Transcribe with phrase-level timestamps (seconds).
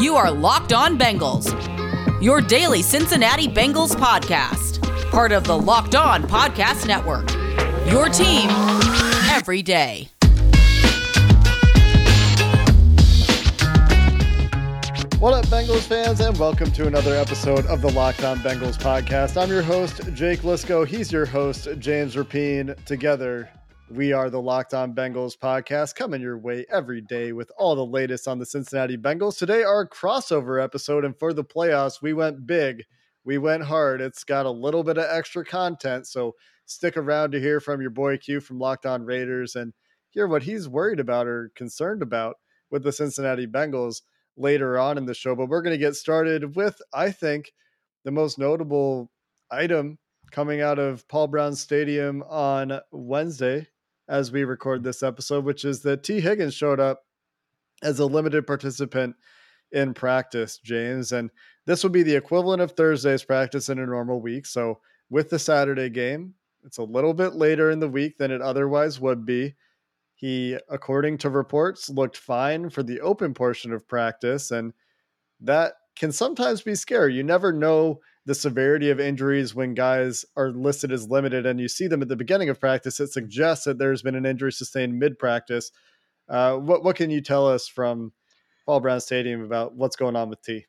[0.00, 1.52] You are Locked On Bengals,
[2.22, 4.80] your daily Cincinnati Bengals podcast,
[5.10, 7.30] part of the Locked On Podcast Network.
[7.92, 8.48] Your team
[9.30, 10.08] every day.
[15.18, 19.38] What up, Bengals fans, and welcome to another episode of the Locked On Bengals podcast.
[19.38, 20.86] I'm your host, Jake Liskow.
[20.86, 22.74] He's your host, James Rapien.
[22.86, 23.50] Together,
[23.90, 27.84] we are the Locked On Bengals podcast coming your way every day with all the
[27.84, 29.36] latest on the Cincinnati Bengals.
[29.36, 32.84] Today, our crossover episode, and for the playoffs, we went big.
[33.24, 34.00] We went hard.
[34.00, 37.90] It's got a little bit of extra content, so stick around to hear from your
[37.90, 39.72] boy Q from Locked On Raiders and
[40.10, 42.36] hear what he's worried about or concerned about
[42.70, 44.02] with the Cincinnati Bengals
[44.36, 45.34] later on in the show.
[45.34, 47.52] But we're going to get started with, I think,
[48.04, 49.10] the most notable
[49.50, 49.98] item
[50.30, 53.66] coming out of Paul Brown Stadium on Wednesday
[54.10, 57.04] as we record this episode, which is that Tee Higgins showed up
[57.82, 59.14] as a limited participant
[59.70, 61.12] in practice, James.
[61.12, 61.30] And
[61.64, 64.46] this would be the equivalent of Thursday's practice in a normal week.
[64.46, 68.42] So with the Saturday game, it's a little bit later in the week than it
[68.42, 69.54] otherwise would be.
[70.16, 74.50] He, according to reports, looked fine for the open portion of practice.
[74.50, 74.74] And
[75.40, 77.14] that can sometimes be scary.
[77.14, 81.68] You never know the severity of injuries when guys are listed as limited and you
[81.68, 84.98] see them at the beginning of practice, it suggests that there's been an injury sustained
[84.98, 85.72] mid practice.
[86.28, 88.12] Uh, what what can you tell us from
[88.66, 90.66] Paul Brown Stadium about what's going on with Tee?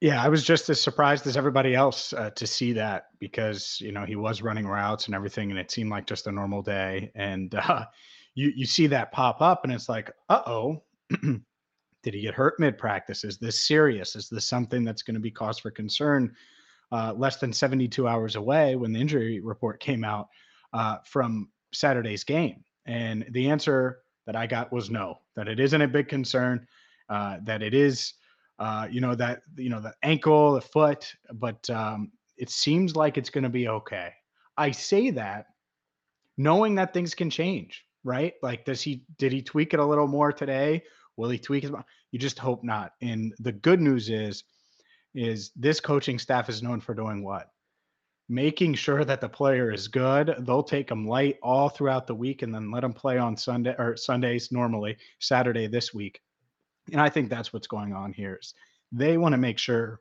[0.00, 3.90] Yeah, I was just as surprised as everybody else uh, to see that because you
[3.90, 7.10] know he was running routes and everything, and it seemed like just a normal day.
[7.16, 7.86] And uh,
[8.34, 10.84] you you see that pop up, and it's like, uh oh,
[12.02, 13.24] did he get hurt mid practice?
[13.24, 14.14] Is this serious?
[14.14, 16.34] Is this something that's going to be cause for concern?
[16.92, 20.28] Uh, less than 72 hours away when the injury report came out
[20.72, 22.64] uh, from Saturday's game.
[22.86, 26.66] And the answer that I got was no, that it isn't a big concern,
[27.08, 28.14] uh, that it is,
[28.58, 33.18] uh, you know, that, you know, the ankle, the foot, but um, it seems like
[33.18, 34.12] it's going to be okay.
[34.56, 35.46] I say that
[36.36, 38.34] knowing that things can change, right?
[38.42, 40.82] Like, does he, did he tweak it a little more today?
[41.16, 41.72] Will he tweak it?
[42.12, 42.92] You just hope not.
[43.02, 44.44] And the good news is,
[45.14, 47.50] is this coaching staff is known for doing what?
[48.28, 50.34] Making sure that the player is good.
[50.40, 53.74] They'll take them light all throughout the week and then let them play on Sunday
[53.78, 56.20] or Sundays normally, Saturday this week.
[56.92, 58.54] And I think that's what's going on here is
[58.92, 60.00] they want to make sure,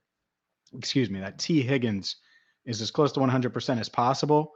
[0.78, 2.17] excuse me, that Tee Higgins
[2.66, 4.53] is as close to 100% as possible.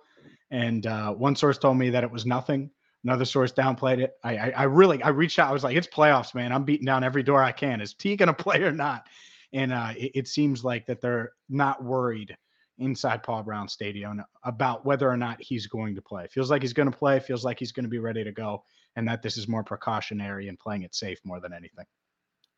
[0.51, 2.69] And uh, one source told me that it was nothing.
[3.03, 4.13] Another source downplayed it.
[4.23, 5.50] I, I, I really, I reached out.
[5.50, 6.51] I was like, it's playoffs, man.
[6.51, 7.81] I'm beating down every door I can.
[7.81, 9.07] Is Tee going to play or not?
[9.53, 12.35] And uh, it, it, seems like that they're not worried
[12.78, 16.28] inside Paul Brown Stadium about whether or not he's going to play.
[16.31, 17.19] Feels like he's going to play.
[17.19, 18.63] Feels like he's going to be ready to go,
[18.95, 21.85] and that this is more precautionary and playing it safe more than anything.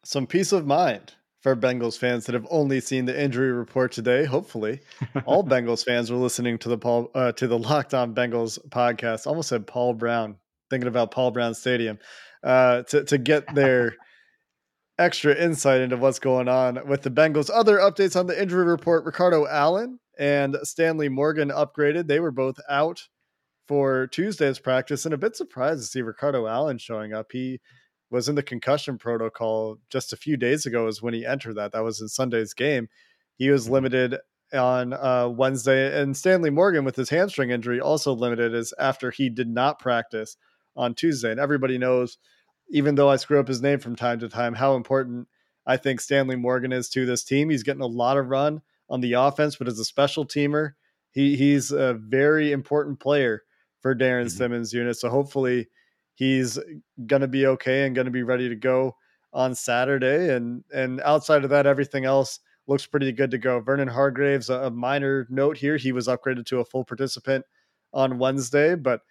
[0.06, 4.24] Some peace of mind for Bengals fans that have only seen the injury report today.
[4.24, 4.80] Hopefully,
[5.26, 9.28] all Bengals fans are listening to the Paul uh, to the Locked On Bengals podcast.
[9.28, 10.38] Almost said Paul Brown,
[10.70, 12.00] thinking about Paul Brown Stadium,
[12.44, 13.98] uh, to to get their
[14.98, 17.50] extra insight into what's going on with the Bengals.
[17.54, 22.08] Other updates on the injury report Ricardo Allen and Stanley Morgan upgraded.
[22.08, 23.08] They were both out
[23.68, 27.28] for Tuesday's practice, and a bit surprised to see Ricardo Allen showing up.
[27.32, 27.59] He
[28.12, 31.72] was in the concussion protocol just a few days ago, is when he entered that.
[31.72, 32.88] That was in Sunday's game.
[33.38, 33.74] He was mm-hmm.
[33.74, 34.18] limited
[34.53, 39.30] on uh, Wednesday, and Stanley Morgan with his hamstring injury also limited as after he
[39.30, 40.38] did not practice
[40.76, 41.32] on Tuesday.
[41.32, 42.18] And everybody knows
[42.69, 45.28] even though I screw up his name from time to time, how important
[45.66, 47.50] I think Stanley Morgan is to this team.
[47.50, 50.73] He's getting a lot of run on the offense, but as a special teamer,
[51.12, 53.44] he he's a very important player
[53.81, 54.38] for Darrin mm-hmm.
[54.38, 54.97] Simmons' unit.
[54.97, 55.68] So hopefully
[56.16, 56.59] he's
[57.06, 58.96] gonna be okay and gonna be ready to go
[59.31, 60.34] on Saturday.
[60.34, 63.59] And and outside of that, everything else looks pretty good to go.
[63.59, 67.46] Vernon Hargreaves, a minor note here, he was upgraded to a full participant
[67.94, 69.02] on Wednesday, but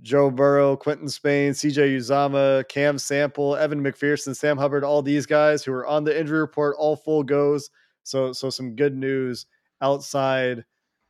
[0.00, 5.62] Joe Burrow, Quinton Spain, CJ Uzomah, Cam Sample, Evan McPherson, Sam Hubbard, all these guys
[5.62, 7.70] who are on the injury report, all full goes.
[8.02, 9.46] So, so some good news
[9.80, 10.64] outside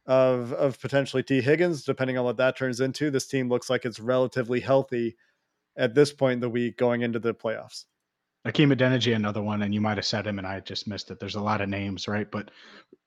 [0.06, 3.10] of of potentially Tee Higgins, depending on what that turns into.
[3.10, 5.16] This team looks like it's relatively healthy
[5.76, 7.84] at this point in the week going into the playoffs.
[8.44, 11.20] Hakeem Adeniji, another one, and you might have said him, and I just missed it.
[11.20, 12.28] There's a lot of names, right?
[12.28, 12.50] But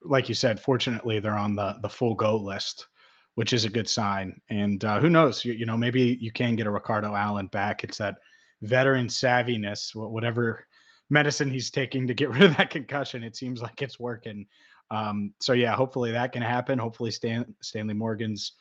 [0.01, 2.88] like you said, fortunately, they're on the the full go list
[3.35, 4.39] which is a good sign.
[4.49, 5.45] And uh, who knows?
[5.45, 7.83] You, you, know, maybe you can get a Ricardo Allen back.
[7.83, 8.15] It's that
[8.61, 10.65] veteran savviness, whatever
[11.09, 13.23] medicine he's taking to get rid of that concussion.
[13.23, 14.45] It seems like it's working.
[14.91, 16.79] Um, so yeah, hopefully that can happen.
[16.79, 18.53] Hopefully Stan, Stanley Morgan's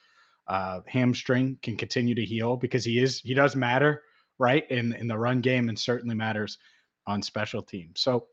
[0.49, 4.03] uh, hamstring can continue to heal because he is he does matter
[4.38, 6.59] right in in the run game and certainly matters
[7.06, 8.00] on special teams.
[8.00, 8.27] So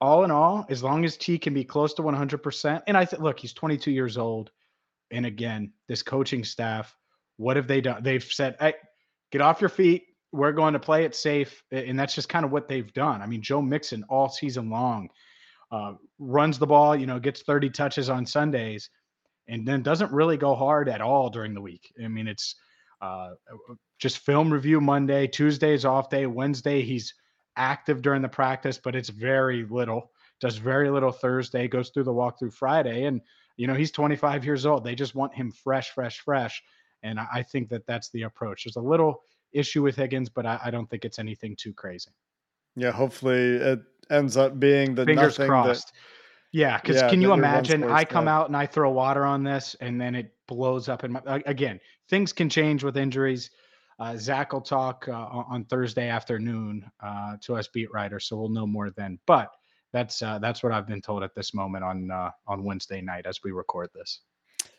[0.00, 3.22] all in all, as long as Tee can be close to 100%, and I think,
[3.22, 4.50] look, he's 22 years old.
[5.12, 6.96] And again, this coaching staff,
[7.36, 8.02] what have they done?
[8.02, 8.74] They've said, hey,
[9.30, 10.04] get off your feet.
[10.32, 11.62] We're going to play it safe.
[11.70, 13.20] And that's just kind of what they've done.
[13.20, 15.08] I mean, Joe Mixon all season long
[15.70, 18.90] uh, runs the ball, you know, gets 30 touches on Sundays,
[19.48, 21.92] and then doesn't really go hard at all during the week.
[22.02, 22.54] I mean, it's
[23.00, 23.30] uh,
[23.98, 27.12] just film review Monday, Tuesday is off day, Wednesday he's
[27.56, 30.10] active during the practice, but it's very little.
[30.40, 33.20] Does very little Thursday, goes through the walkthrough Friday, and
[33.56, 34.84] you know he's 25 years old.
[34.84, 36.62] They just want him fresh, fresh, fresh,
[37.02, 38.64] and I think that that's the approach.
[38.64, 39.22] There's a little
[39.52, 42.10] issue with Higgins, but I, I don't think it's anything too crazy.
[42.76, 45.88] Yeah, hopefully it ends up being the fingers nothing crossed.
[45.88, 45.98] That,
[46.52, 47.84] yeah, because yeah, can you imagine?
[47.84, 51.18] I come out and I throw water on this, and then it blows up And.
[51.26, 53.50] Again, things can change with injuries.
[53.98, 58.48] Uh, Zac will talk uh, on Thursday afternoon uh, to us beat writers, so we'll
[58.48, 59.18] know more then.
[59.26, 59.50] But
[59.92, 63.26] that's uh, that's what I've been told at this moment on uh, on Wednesday night
[63.26, 64.20] as we record this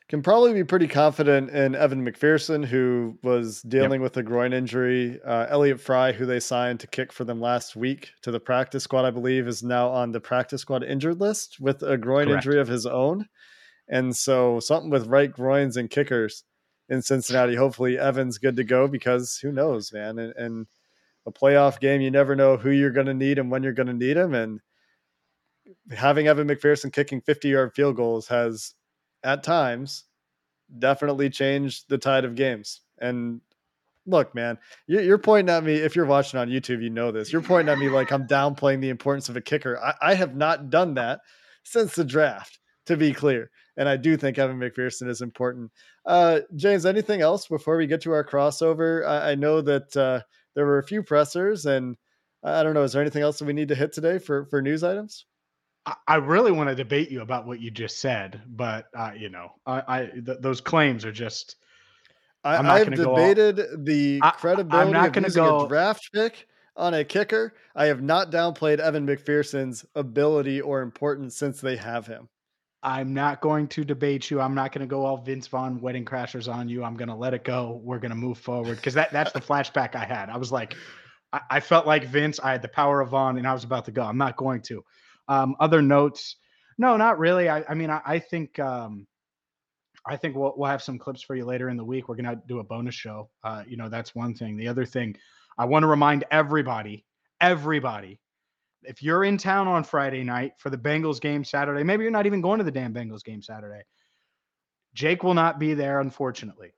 [0.09, 4.01] can probably be pretty confident in Evan McPherson, who was dealing yep.
[4.01, 5.19] with a groin injury.
[5.25, 8.83] Uh, Elliott Fry, who they signed to kick for them last week to the practice
[8.83, 12.45] squad, I believe, is now on the practice squad injured list with a groin Correct.
[12.45, 13.27] injury of his own.
[13.87, 16.43] And so something with right groins and kickers
[16.89, 17.55] in Cincinnati.
[17.55, 20.19] Hopefully, Evan's good to go because who knows, man.
[20.19, 20.67] And, and
[21.25, 23.87] a playoff game, you never know who you're going to need and when you're going
[23.87, 24.33] to need him.
[24.33, 24.59] And
[25.95, 28.73] having Evan McPherson kicking 50 yard field goals has
[29.23, 30.05] at times
[30.79, 32.81] definitely changed the tide of games.
[32.99, 33.41] And
[34.05, 35.75] look, man, you're pointing at me.
[35.75, 37.31] If you're watching on YouTube, you know this.
[37.31, 39.79] You're pointing at me like I'm downplaying the importance of a kicker.
[39.79, 41.21] I, I have not done that
[41.63, 43.49] since the draft, to be clear.
[43.77, 45.71] And I do think Evan McPherson is important.
[46.05, 49.05] Uh, James, anything else before we get to our crossover?
[49.05, 50.21] I, I know that uh,
[50.55, 51.97] there were a few pressers, and
[52.43, 52.83] I don't know.
[52.83, 55.25] Is there anything else that we need to hit today for for news items?
[56.07, 59.51] I really want to debate you about what you just said, but uh, you know,
[59.65, 61.57] I, I th- those claims are just.
[62.45, 66.93] I, have debated the credibility I, am not of using go, a draft pick on
[66.93, 67.53] a kicker.
[67.73, 72.27] I have not downplayed Evan McPherson's ability or importance since they have him.
[72.81, 74.41] I'm not going to debate you.
[74.41, 76.83] I'm not going to go all Vince Vaughn wedding crashers on you.
[76.83, 77.79] I'm going to let it go.
[77.81, 80.29] We're going to move forward because that that's the flashback I had.
[80.29, 80.75] I was like,
[81.31, 82.41] I, I felt like Vince.
[82.41, 84.03] I had the power of Vaughn, and I was about to go.
[84.03, 84.83] I'm not going to.
[85.27, 86.37] Um, other notes?
[86.77, 87.49] No, not really.
[87.49, 89.07] I, I mean, I, I think um,
[90.05, 92.09] I think we'll we'll have some clips for you later in the week.
[92.09, 93.29] We're gonna do a bonus show.
[93.43, 94.57] Uh, you know, that's one thing.
[94.57, 95.15] The other thing,
[95.57, 97.05] I want to remind everybody,
[97.39, 98.19] everybody,
[98.83, 102.25] if you're in town on Friday night for the Bengals game Saturday, maybe you're not
[102.25, 103.83] even going to the damn Bengals game Saturday.
[104.93, 106.73] Jake will not be there, unfortunately.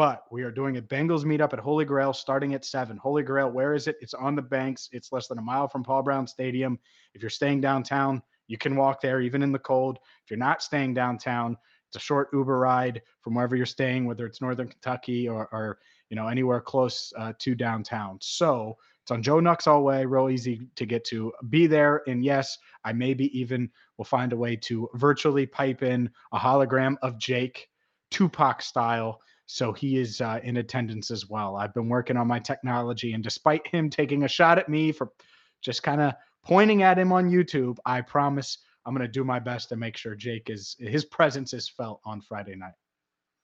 [0.00, 2.96] But we are doing a Bengals meetup at Holy Grail starting at seven.
[2.96, 3.96] Holy Grail, where is it?
[4.00, 4.88] It's on the banks.
[4.92, 6.78] It's less than a mile from Paul Brown Stadium.
[7.12, 9.98] If you're staying downtown, you can walk there even in the cold.
[10.24, 11.54] If you're not staying downtown,
[11.88, 15.80] it's a short Uber ride from wherever you're staying, whether it's Northern Kentucky or, or
[16.08, 18.16] you know anywhere close uh, to downtown.
[18.22, 21.30] So it's on Joe Nuxhall Way, real easy to get to.
[21.50, 22.56] Be there, and yes,
[22.86, 23.68] I maybe even
[23.98, 27.68] will find a way to virtually pipe in a hologram of Jake,
[28.10, 29.20] Tupac style,
[29.52, 31.56] so he is uh, in attendance as well.
[31.56, 35.10] I've been working on my technology, and despite him taking a shot at me for
[35.60, 36.12] just kind of
[36.44, 39.96] pointing at him on YouTube, I promise I'm going to do my best to make
[39.96, 42.74] sure Jake is his presence is felt on Friday night.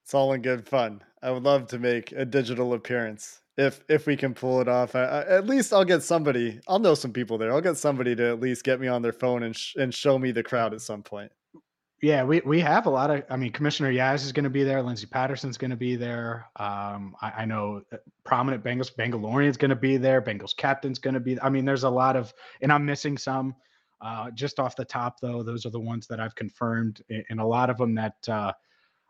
[0.04, 1.02] It's all in good fun.
[1.22, 4.94] I would love to make a digital appearance if if we can pull it off.
[4.94, 6.60] I, I, at least I'll get somebody.
[6.68, 7.52] I'll know some people there.
[7.52, 10.20] I'll get somebody to at least get me on their phone and sh- and show
[10.20, 11.32] me the crowd at some point.
[12.02, 13.24] Yeah, we, we have a lot of.
[13.30, 14.82] I mean, Commissioner Yaz is going to be there.
[14.82, 16.46] Lindsey Patterson's going to be there.
[16.56, 20.20] Um, I, I, know uh, prominent Bengals Bengalorian's going to be there.
[20.20, 21.40] Bengals captain's going to be.
[21.40, 23.54] I mean, there's a lot of, and I'm missing some.
[24.02, 27.46] Uh, just off the top, though, those are the ones that I've confirmed, and a
[27.46, 28.52] lot of them that uh,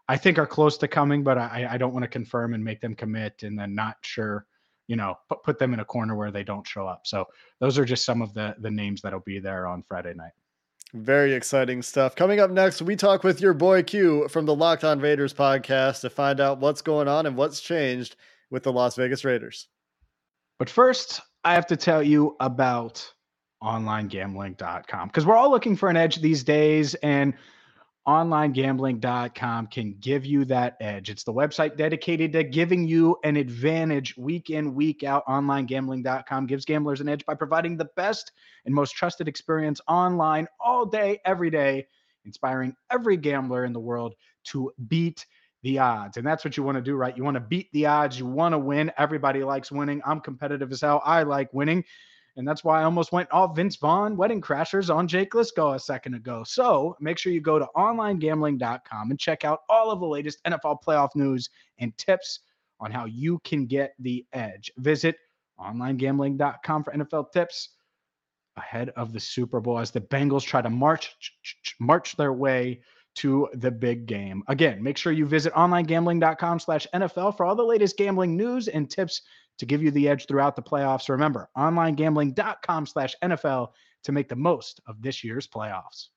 [0.08, 2.80] I think are close to coming, but I, I don't want to confirm and make
[2.80, 4.46] them commit, and then not sure,
[4.86, 7.04] you know, put put them in a corner where they don't show up.
[7.04, 7.24] So
[7.58, 10.32] those are just some of the the names that'll be there on Friday night.
[11.02, 12.16] Very exciting stuff.
[12.16, 16.00] Coming up next, we talk with your boy Q from the Locked On Raiders podcast
[16.00, 18.16] to find out what's going on and what's changed
[18.50, 19.68] with the Las Vegas Raiders.
[20.58, 23.06] But first, I have to tell you about
[23.62, 26.94] onlinegambling.com because we're all looking for an edge these days.
[26.96, 27.34] And
[28.06, 31.10] onlinegambling.com can give you that edge.
[31.10, 35.26] It's the website dedicated to giving you an advantage week in, week out.
[35.26, 38.32] Onlinegambling.com gives gamblers an edge by providing the best
[38.64, 41.86] and most trusted experience online all day, every day,
[42.24, 45.26] inspiring every gambler in the world to beat
[45.62, 46.16] the odds.
[46.16, 47.16] And that's what you want to do, right?
[47.16, 48.18] You want to beat the odds.
[48.18, 48.92] You want to win.
[48.98, 50.00] Everybody likes winning.
[50.06, 51.02] I'm competitive as hell.
[51.04, 51.84] I like winning.
[52.36, 55.78] And that's why I almost went all Vince Vaughn wedding crashers on Jake Liskow a
[55.78, 56.44] second ago.
[56.44, 60.78] So make sure you go to onlinegambling.com and check out all of the latest NFL
[60.86, 62.40] playoff news and tips
[62.78, 64.70] on how you can get the edge.
[64.76, 65.16] Visit
[65.58, 67.70] onlinegambling.com for NFL tips
[68.56, 71.16] ahead of the Super Bowl as the Bengals try to march
[71.80, 72.80] march their way
[73.16, 74.42] to the big game.
[74.48, 78.90] Again, make sure you visit onlinegambling.com slash NFL for all the latest gambling news and
[78.90, 79.22] tips
[79.58, 81.08] to give you the edge throughout the playoffs.
[81.08, 83.68] Remember, onlinegambling.com slash NFL
[84.04, 86.08] to make the most of this year's playoffs.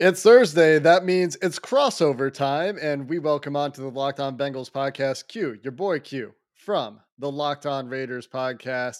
[0.00, 0.80] It's Thursday.
[0.80, 5.28] That means it's crossover time, and we welcome on to the Locked On Bengals podcast,
[5.28, 8.98] Q, your boy Q, from the Locked On Raiders podcast.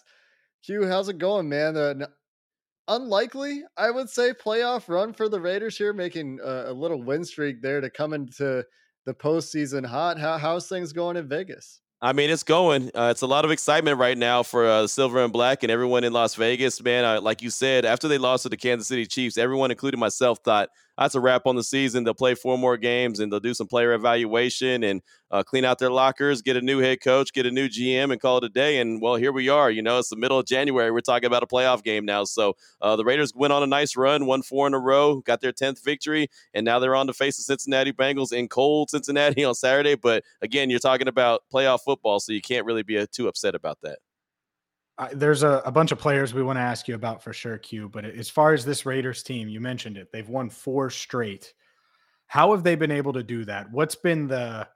[0.64, 1.76] Q, how's it going, man?
[1.76, 2.06] Uh,
[2.86, 7.24] unlikely, I would say, playoff run for the Raiders here, making a, a little win
[7.24, 8.64] streak there to come into
[9.04, 10.18] the postseason hot.
[10.18, 11.80] How, how's things going in Vegas?
[12.04, 12.90] I mean, it's going.
[12.94, 16.04] Uh, it's a lot of excitement right now for uh, Silver and Black and everyone
[16.04, 17.02] in Las Vegas, man.
[17.02, 20.40] Uh, like you said, after they lost to the Kansas City Chiefs, everyone, including myself,
[20.44, 22.04] thought that's a wrap on the season.
[22.04, 25.78] They'll play four more games and they'll do some player evaluation and uh, clean out
[25.78, 28.48] their lockers, get a new head coach, get a new GM, and call it a
[28.48, 28.78] day.
[28.78, 29.70] And well, here we are.
[29.70, 30.90] You know, it's the middle of January.
[30.90, 32.24] We're talking about a playoff game now.
[32.24, 35.40] So uh, the Raiders went on a nice run, won four in a row, got
[35.40, 39.44] their tenth victory, and now they're on to face the Cincinnati Bengals in cold Cincinnati
[39.44, 39.96] on Saturday.
[39.96, 43.54] But again, you're talking about playoff football, so you can't really be uh, too upset
[43.54, 43.98] about that.
[45.12, 47.88] There's a, a, bunch of players we want to ask you about for sure, Q.
[47.88, 50.12] But as far as this Raiders team, you mentioned it.
[50.12, 51.52] They've won four straight.
[52.26, 53.70] How have they been able to do that?
[53.72, 54.68] What's been the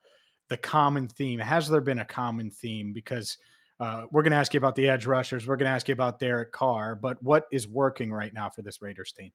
[0.49, 1.39] the common theme?
[1.39, 2.93] Has there been a common theme?
[2.93, 3.39] Because
[3.81, 5.47] uh, we're going to ask you about the edge rushers.
[5.47, 6.97] We're going to ask you about Derek Carr.
[6.97, 9.31] But what is working right now for this Raiders team?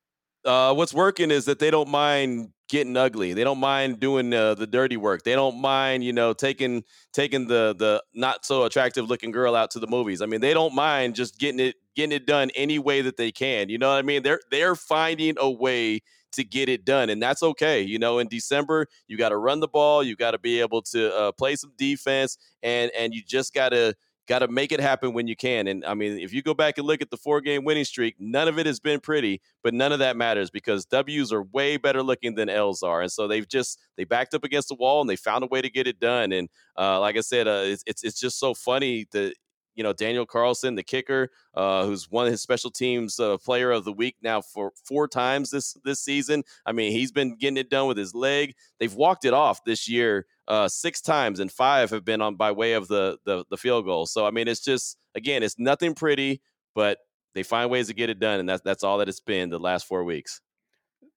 [0.46, 3.34] Uh, what's working is that they don't mind getting ugly.
[3.34, 5.24] They don't mind doing uh, the dirty work.
[5.24, 6.84] They don't mind, you know, taking
[7.14, 10.22] taking the the not so attractive looking girl out to the movies.
[10.22, 13.32] I mean, they don't mind just getting it getting it done any way that they
[13.32, 13.70] can.
[13.70, 14.24] You know what I mean?
[14.24, 16.02] They're they're finding a way
[16.34, 17.82] to get it done, and that's okay.
[17.82, 20.82] You know, in December, you got to run the ball, you got to be able
[20.84, 23.94] to uh, play some defense, and and you just got to
[24.28, 25.68] got to make it happen when you can.
[25.68, 28.16] And I mean, if you go back and look at the four game winning streak,
[28.20, 31.78] none of it has been pretty, but none of that matters because W's are way
[31.78, 33.02] better looking than L's are.
[33.02, 35.62] And so they've just, they backed up against the wall and they found a way
[35.62, 36.32] to get it done.
[36.32, 39.34] And uh, like I said, uh, it's, it's, it's just so funny that,
[39.76, 43.86] you know Daniel Carlson, the kicker, uh, who's won his special teams uh, player of
[43.86, 46.44] the week now for four times this this season.
[46.66, 48.56] I mean, he's been getting it done with his leg.
[48.80, 52.52] They've walked it off this year uh, six times, and five have been on by
[52.52, 54.06] way of the, the the field goal.
[54.06, 56.42] So I mean, it's just again, it's nothing pretty,
[56.76, 57.00] but
[57.34, 59.60] they find ways to get it done, and that's that's all that it's been the
[59.60, 60.42] last four weeks.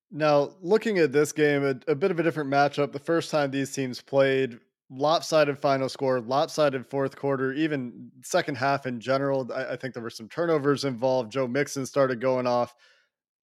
[0.09, 2.93] Now, looking at this game, a, a bit of a different matchup.
[2.93, 4.57] The first time these teams played,
[4.89, 9.49] lopsided final score, lopsided fourth quarter, even second half in general.
[9.53, 11.31] I, I, think there were some turnovers involved.
[11.31, 12.73] Joe Mixon started going off.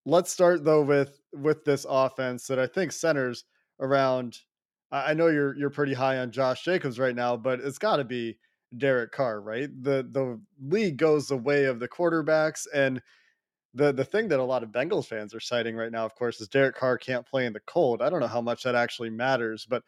[0.05, 3.45] Let's start though with with this offense that I think centers
[3.79, 4.39] around.
[4.91, 8.03] I know you're you're pretty high on Josh Jacobs right now, but it's got to
[8.03, 8.37] be
[8.77, 9.69] Derek Carr, right?
[9.81, 13.01] The the league goes the way of the quarterbacks and
[13.73, 16.39] the the thing that a lot of Bengals fans are citing right now, of course,
[16.41, 18.01] is Derek Carr can't play in the cold.
[18.01, 19.83] I don't know how much that actually matters, but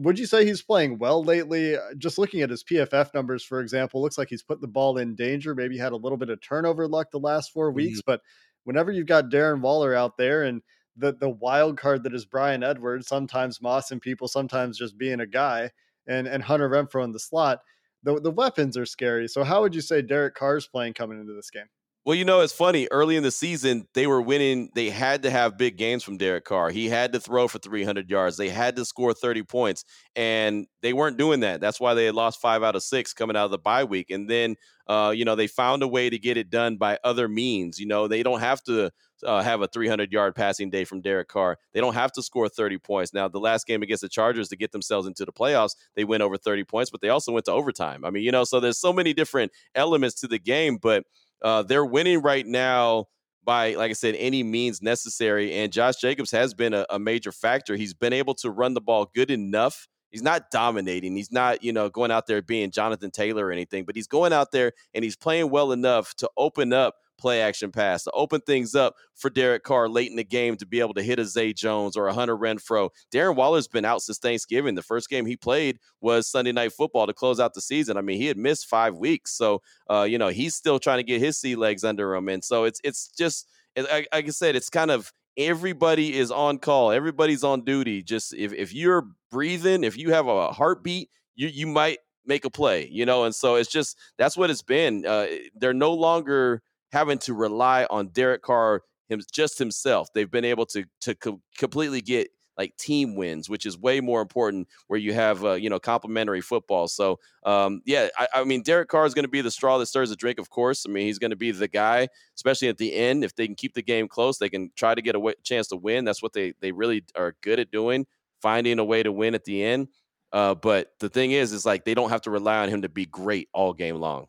[0.00, 1.76] would you say he's playing well lately?
[1.76, 4.98] Uh, just looking at his PFF numbers, for example, looks like he's put the ball
[4.98, 5.54] in danger.
[5.54, 8.10] Maybe had a little bit of turnover luck the last 4 weeks, mm-hmm.
[8.10, 8.22] but
[8.64, 10.62] whenever you've got Darren Waller out there and
[10.96, 15.20] the the wild card that is Bryan Edwards, sometimes Moss and people, sometimes just being
[15.20, 15.70] a guy,
[16.06, 17.60] and and Hunter Renfrow in the slot,
[18.02, 19.28] the the weapons are scary.
[19.28, 21.68] So how would you say Derek Carr's playing coming into this game?
[22.06, 22.88] Well, you know, it's funny.
[22.90, 24.70] Early in the season, they were winning.
[24.74, 26.70] They had to have big games from Derek Carr.
[26.70, 28.38] He had to throw for 300 yards.
[28.38, 29.84] They had to score 30 points,
[30.16, 31.60] and they weren't doing that.
[31.60, 34.10] That's why they had lost five out of six coming out of the bye week.
[34.10, 37.28] And then, uh, you know, they found a way to get it done by other
[37.28, 37.78] means.
[37.78, 38.90] You know, they don't have to
[39.26, 41.58] uh, have a 300 yard passing day from Derek Carr.
[41.74, 43.12] They don't have to score 30 points.
[43.12, 46.22] Now, the last game against the Chargers to get themselves into the playoffs, they went
[46.22, 48.06] over 30 points, but they also went to overtime.
[48.06, 51.04] I mean, you know, so there's so many different elements to the game, but
[51.42, 53.06] uh, they're winning right now
[53.44, 55.52] by, like I said, any means necessary.
[55.54, 57.76] And Josh Jacobs has been a, a major factor.
[57.76, 61.16] He's been able to run the ball good enough he's not dominating.
[61.16, 64.32] He's not, you know, going out there being Jonathan Taylor or anything, but he's going
[64.32, 68.40] out there and he's playing well enough to open up play action pass to open
[68.40, 71.24] things up for Derek Carr late in the game to be able to hit a
[71.24, 72.90] Zay Jones or a Hunter Renfrow.
[73.12, 74.74] Darren Waller's been out since Thanksgiving.
[74.74, 77.96] The first game he played was Sunday Night Football to close out the season.
[77.96, 81.04] I mean, he had missed five weeks, so uh, you know he's still trying to
[81.04, 83.46] get his sea legs under him, and so it's it's just
[83.76, 88.02] like I said, it's kind of everybody is on call, everybody's on duty.
[88.02, 92.50] Just if if you're breathing, if you have a heartbeat, you you might make a
[92.50, 93.24] play, you know.
[93.24, 95.06] And so it's just that's what it's been.
[95.06, 96.62] Uh, they're no longer
[96.92, 100.12] having to rely on Derek Carr him just himself.
[100.12, 104.20] They've been able to to co- completely get like team wins, which is way more
[104.20, 106.88] important where you have uh, you know complementary football.
[106.88, 109.86] So um, yeah, I, I, mean Derek Carr is going to be the straw that
[109.86, 110.38] stirs the drink.
[110.38, 113.24] Of course, I mean he's going to be the guy, especially at the end.
[113.24, 115.68] If they can keep the game close, they can try to get a w- chance
[115.68, 116.04] to win.
[116.04, 118.06] That's what they they really are good at doing,
[118.40, 119.88] finding a way to win at the end.
[120.32, 122.88] Uh, but the thing is, is like they don't have to rely on him to
[122.88, 124.26] be great all game long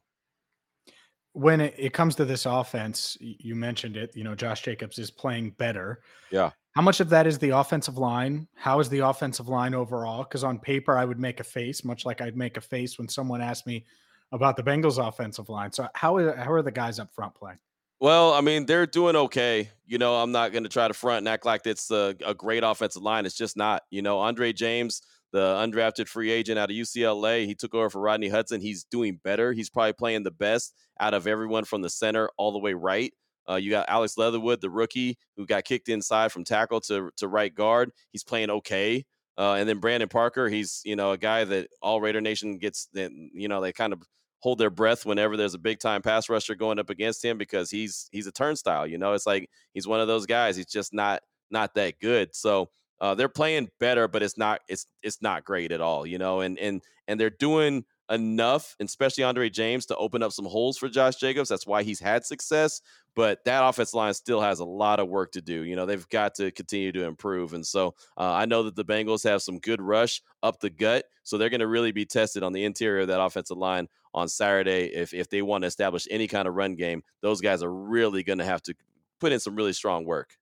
[1.33, 5.09] when it, it, comes to this offense, you mentioned it, you know, Josh Jacobs is
[5.09, 6.01] playing better.
[6.29, 6.51] Yeah.
[6.73, 8.47] How much of that is the offensive line?
[8.55, 10.23] How is the offensive line overall?
[10.23, 13.07] Because on paper, I would make a face, much like I'd make a face when
[13.07, 13.85] someone asked me
[14.31, 15.71] about the Bengals offensive line.
[15.71, 17.59] So how are, how are the guys up front playing?
[17.99, 19.69] Well, I mean, they're doing okay.
[19.85, 22.33] You know, I'm not going to try to front and act like it's a, a
[22.33, 23.25] great offensive line.
[23.25, 23.83] It's just not.
[23.89, 27.45] You know, Andre James the undrafted free agent out of UCLA.
[27.45, 28.61] He took over for Rodney Hudson.
[28.61, 29.53] He's doing better.
[29.53, 33.13] He's probably playing the best out of everyone from the center all the way right.
[33.49, 37.27] Uh, you got Alex Leatherwood, the rookie, who got kicked inside from tackle to to
[37.27, 37.91] right guard.
[38.11, 39.05] He's playing okay.
[39.37, 42.87] Uh, and then Brandon Parker, he's you know a guy that all Raider Nation gets.
[42.93, 44.03] That you know they kind of
[44.39, 47.71] hold their breath whenever there's a big time pass rusher going up against him because
[47.71, 48.85] he's he's a turnstile.
[48.85, 50.55] You know, it's like he's one of those guys.
[50.55, 52.35] He's just not not that good.
[52.35, 52.69] So
[53.01, 56.41] uh, they're playing better, but it's not it's it's not great at all, you know.
[56.41, 60.87] And and and they're doing enough, especially Andre James, to open up some holes for
[60.87, 61.49] Josh Jacobs.
[61.49, 62.81] That's why he's had success.
[63.15, 65.63] But that offense line still has a lot of work to do.
[65.63, 67.53] You know, they've got to continue to improve.
[67.53, 71.05] And so uh, I know that the Bengals have some good rush up the gut.
[71.23, 74.29] So they're going to really be tested on the interior of that offensive line on
[74.29, 74.93] Saturday.
[74.93, 78.23] If, if they want to establish any kind of run game, those guys are really
[78.23, 78.75] going to have to
[79.19, 80.37] put in some really strong work.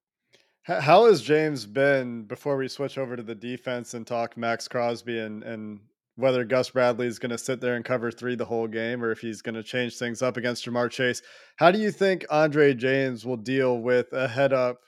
[0.70, 5.18] How has James been before we switch over to the defense and talk Maxx Crosby
[5.18, 5.80] and and
[6.16, 9.10] whether Gus Bradley is going to sit there and cover three the whole game or
[9.10, 11.24] if he's going to change things up against Ja'Marr Chase?
[11.56, 14.82] How do you think Andre James will deal with a head up,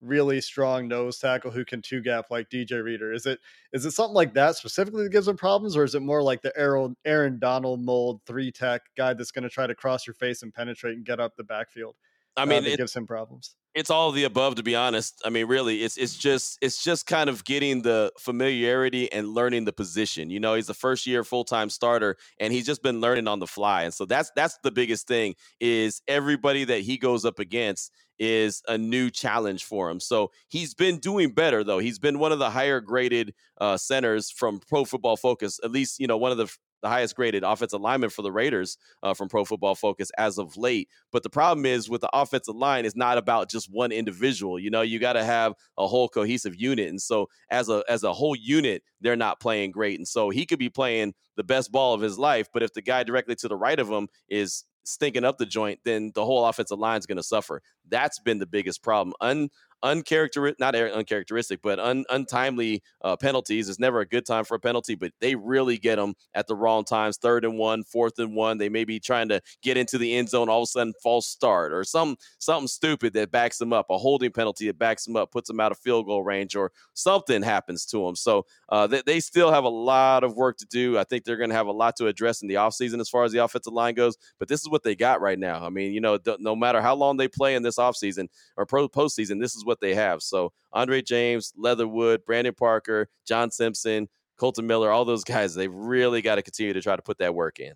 [0.00, 3.12] really strong nose tackle who can two gap like DJ Reader?
[3.12, 3.38] Is it
[3.72, 6.42] is it something like that specifically that gives him problems, or is it more like
[6.42, 10.14] the Aaron Aaron Donald mold three tech guy that's going to try to cross your
[10.14, 11.94] face and penetrate and get up the backfield?
[12.38, 13.54] I mean, uh, it gives him problems.
[13.74, 15.20] it's all the above to be honest.
[15.24, 19.64] I mean really it's it's just it's just kind of getting the familiarity and learning
[19.64, 20.54] the position you know?
[20.54, 23.94] He's the first year full-time starter and he's just been learning on the fly and
[23.94, 28.76] so that's that's the biggest thing is everybody that he goes up against is a
[28.76, 30.00] new challenge for him.
[30.00, 31.78] So he's been doing better though.
[31.78, 36.00] He's been one of the higher graded uh, centers from pro football focus at least
[36.00, 36.48] you know one of the
[36.82, 40.56] the highest graded offensive lineman for the Raiders uh, from Pro Football Focus as of
[40.56, 40.88] late.
[41.12, 44.58] But the problem is with the offensive line, it's not about just one individual.
[44.58, 48.02] You know, you got to have a whole cohesive unit, and so as a as
[48.04, 49.98] a whole unit, they're not playing great.
[49.98, 52.82] And so he could be playing the best ball of his life, but if the
[52.82, 56.44] guy directly to the right of him is stinking up the joint, then the whole
[56.44, 57.62] offensive line is going to suffer.
[57.88, 59.14] That's been the biggest problem.
[59.20, 59.48] Un
[59.82, 63.68] uncharacteristic, not uncharacteristic, but un, untimely uh, penalties.
[63.68, 66.56] It's never a good time for a penalty, but they really get them at the
[66.56, 67.16] wrong times.
[67.16, 68.58] Third and one, fourth and one.
[68.58, 71.26] They may be trying to get into the end zone, all of a sudden false
[71.26, 73.86] start or some something stupid that backs them up.
[73.90, 76.72] A holding penalty that backs them up, puts them out of field goal range, or
[76.94, 78.16] something happens to them.
[78.16, 80.98] So uh, they, they still have a lot of work to do.
[80.98, 83.24] I think they're going to have a lot to address in the offseason as far
[83.24, 84.16] as the offensive line goes.
[84.38, 85.64] But this is what they got right now.
[85.64, 88.88] I mean, you know, no matter how long they play in this offseason or pro
[88.88, 90.22] postseason, this is what they have.
[90.22, 96.20] So Andre James, Leatherwood, Brandon Parker, John Simpson, Kolton Miller, all those guys, they've really
[96.22, 97.74] got to continue to try to put that work in.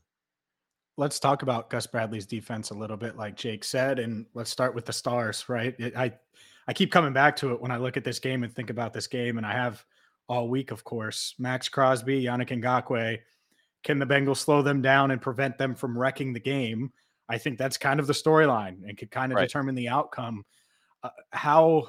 [0.99, 4.75] Let's talk about Gus Bradley's defense a little bit, like Jake said, and let's start
[4.75, 5.75] with the stars, right?
[5.97, 6.13] I
[6.69, 8.93] I keep coming back to it when I look at this game and think about
[8.93, 9.85] this game, and I have
[10.29, 11.35] all week, of course.
[11.39, 13.19] Maxx Crosby, Yannick Ngakoue.
[13.83, 16.93] Can the Bengals slow them down and prevent them from wrecking the game?
[17.29, 19.49] I think that's kind of the storyline and could kind of right.
[19.49, 20.45] determine the outcome.
[21.03, 21.88] Uh, how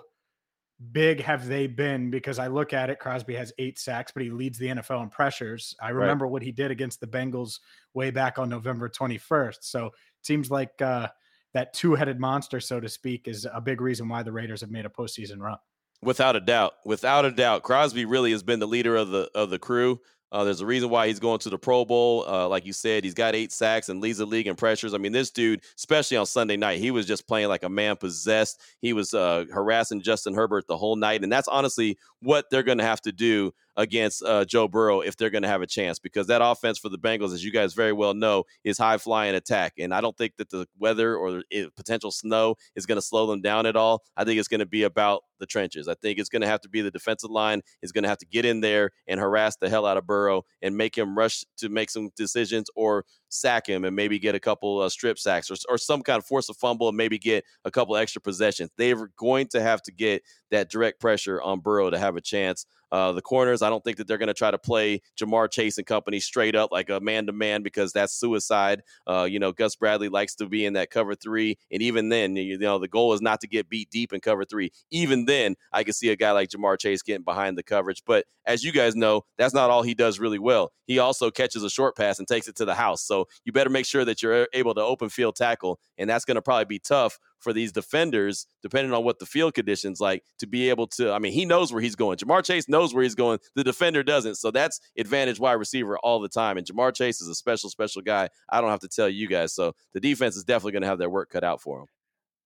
[0.91, 2.09] big have they been?
[2.09, 5.09] Because I look at it, Crosby has eight sacks, but he leads the NFL in
[5.09, 5.75] pressures.
[5.81, 6.31] I remember right.
[6.31, 7.59] what he did against the Bengals
[7.93, 9.57] way back on November 21st.
[9.61, 11.07] So it seems like uh,
[11.53, 14.71] that two headed monster, so to speak, is a big reason why the Raiders have
[14.71, 15.57] made a postseason run.
[16.01, 19.49] Without a doubt, without a doubt, Crosby really has been the leader of the of
[19.49, 20.01] the crew.
[20.33, 22.25] Uh, there's a reason why he's going to the Pro Bowl.
[22.27, 24.95] Uh, like you said, he's got eight sacks and leads the league in pressures.
[24.95, 27.95] I mean, this dude, especially on Sunday night, he was just playing like a man
[27.95, 28.59] possessed.
[28.81, 32.79] He was uh, harassing Justin Herbert the whole night, and that's honestly what they're going
[32.79, 35.99] to have to do against uh, Joe Burrow if they're going to have a chance
[35.99, 39.35] because that offense for the Bengals, as you guys very well know, is high flying
[39.35, 39.73] attack.
[39.79, 41.43] And I don't think that the weather or
[41.75, 44.03] potential snow is going to slow them down at all.
[44.15, 45.87] I think it's going to be about the trenches.
[45.87, 48.19] I think it's going to have to be the defensive line is going to have
[48.19, 51.43] to get in there and harass the hell out of Burrow and make him rush
[51.57, 55.49] to make some decisions or sack him and maybe get a couple uh, strip sacks
[55.49, 58.69] or, or some kind of force a fumble and maybe get a couple extra possessions.
[58.77, 62.65] They're going to have to get that direct pressure on Burrow to have a chance.
[62.93, 65.79] Uh, the corners, I don't think that they're going to try to play Ja'Marr Chase
[65.79, 68.83] and company straight up like a man to man because that's suicide.
[69.07, 71.57] Uh, you know, Gus Bradley likes to be in that cover three.
[71.71, 74.45] And even then, you know, the goal is not to get beat deep in cover
[74.45, 74.69] three.
[74.91, 78.03] Even then, I can see a guy like Ja'Marr Chase getting behind the coverage.
[78.05, 80.71] But as you guys know, that's not all he does really well.
[80.85, 83.01] He also catches a short pass and takes it to the house.
[83.01, 85.79] So you better make sure that you're able to open field tackle.
[85.97, 89.53] And that's going to probably be tough for these defenders, depending on what the field
[89.53, 91.11] conditions like, to be able to.
[91.11, 92.17] I mean, he knows where he's going.
[92.17, 93.39] Ja'Marr Chase knows where he's going.
[93.55, 94.35] The defender doesn't.
[94.35, 96.57] So that's advantage wide receiver all the time.
[96.57, 98.29] And Ja'Marr Chase is a special, special guy.
[98.49, 99.53] I don't have to tell you guys.
[99.53, 101.87] So the defense is definitely going to have their work cut out for them.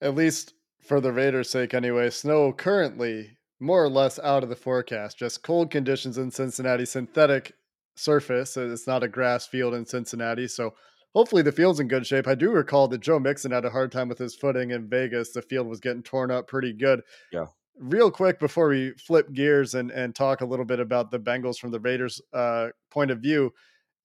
[0.02, 2.10] At least for the Raiders' sake, anyway.
[2.10, 5.18] Snow currently more or less out of the forecast.
[5.18, 7.54] Just cold conditions in Cincinnati, synthetic
[7.98, 8.58] surface.
[8.58, 10.48] It's not a grass field in Cincinnati.
[10.48, 10.74] So
[11.14, 12.28] hopefully the field's in good shape.
[12.28, 15.32] I do recall that Joe Mixon had a hard time with his footing in Vegas.
[15.32, 17.02] The field was getting torn up pretty good.
[17.32, 17.46] Yeah.
[17.80, 21.58] Real quick before we flip gears and, and talk a little bit about the Bengals
[21.58, 23.54] from the Raiders' uh, point of view,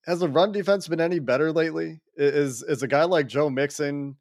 [0.05, 2.01] has the run defense been any better lately?
[2.15, 4.17] Is is a guy like Joe Mixon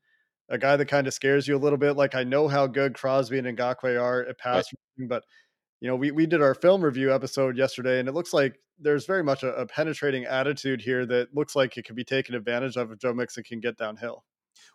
[0.48, 1.96] a guy that kind of scares you a little bit?
[1.96, 4.66] Like I know how good Crosby and Ngakoue are at pass,
[4.98, 5.08] right.
[5.08, 5.24] but
[5.82, 9.04] you know we we did our film review episode yesterday, and it looks like there's
[9.04, 12.76] very much a, a, penetrating attitude here that looks like it can be taken advantage
[12.76, 14.24] of if Joe Mixon can get downhill.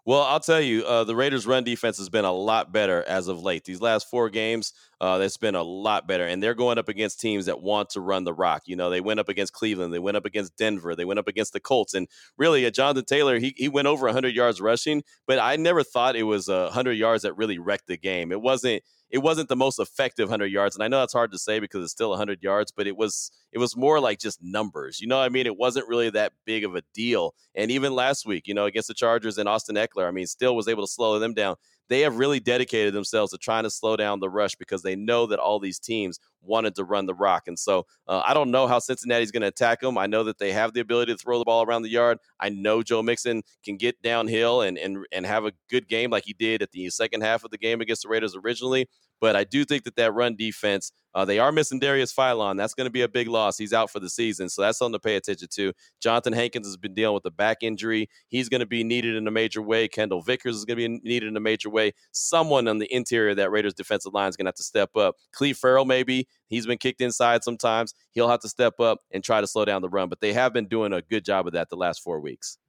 [0.06, 3.30] Well, I'll tell you, uh, the Raiders' run defense has been a lot better as
[3.30, 3.63] of late.
[3.63, 7.22] These last four games, uh, it's been a lot better, and they're going up against
[7.22, 8.63] teams that want to run the rock.
[8.65, 11.28] You know, they went up against Cleveland, they went up against Denver, they went up
[11.30, 15.04] against the Colts, and really, uh, Jonathan Taylor, he he went over 100 yards rushing,
[15.26, 18.34] but I never thought it was uh, 100 yards that really wrecked the game.
[18.34, 21.38] It wasn't it wasn't the most effective 100 yards and i know that's hard to
[21.38, 25.00] say because it's still 100 yards but it was it was more like just numbers
[25.00, 25.46] you know i mean?
[25.46, 28.88] It wasn't really that big of a deal and even last week you know against
[28.88, 31.56] the chargers and austin ekeler i mean still was able to slow them down
[31.89, 35.26] they have really dedicated themselves to trying to slow down the rush because they know
[35.28, 37.47] that all these teams wanted to run the rock.
[37.47, 39.97] And so uh, I don't know how Cincinnati's going to attack them.
[39.97, 42.19] I know that they have the ability to throw the ball around the yard.
[42.39, 46.26] I know Joe Mixon can get downhill and and and have a good game like
[46.26, 48.88] he did at the second half of the game against the Raiders originally.
[49.19, 52.58] But I do think that that run defense, uh, they are missing Darius Philon.
[52.58, 53.58] That's going to be a big loss.
[53.58, 55.73] He's out for the season, so that's something to pay attention to.
[56.03, 58.10] Johnathan Hankins has been dealing with a back injury.
[58.27, 59.88] He's going to be needed in a major way.
[59.88, 61.93] Kendall Vickers is going to be needed in a major way.
[62.12, 64.95] Someone on the interior of that Raiders defensive line is going to have to step
[64.95, 65.15] up.
[65.36, 66.27] Clelin Ferrell, maybe.
[66.47, 67.95] He's been kicked inside sometimes.
[68.12, 70.53] He'll have to step up and try to slow down the run, but they have
[70.53, 72.60] been doing a good job of that the last four weeks.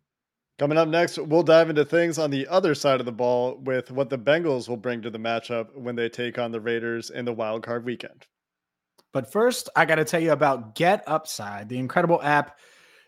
[0.58, 3.92] Coming up next, we'll dive into things on the other side of the ball with
[3.92, 7.24] what the Bengals will bring to the matchup when they take on the Raiders in
[7.24, 8.26] the wild card weekend.
[9.12, 12.58] But first, I got to tell you about Get Upside, the incredible app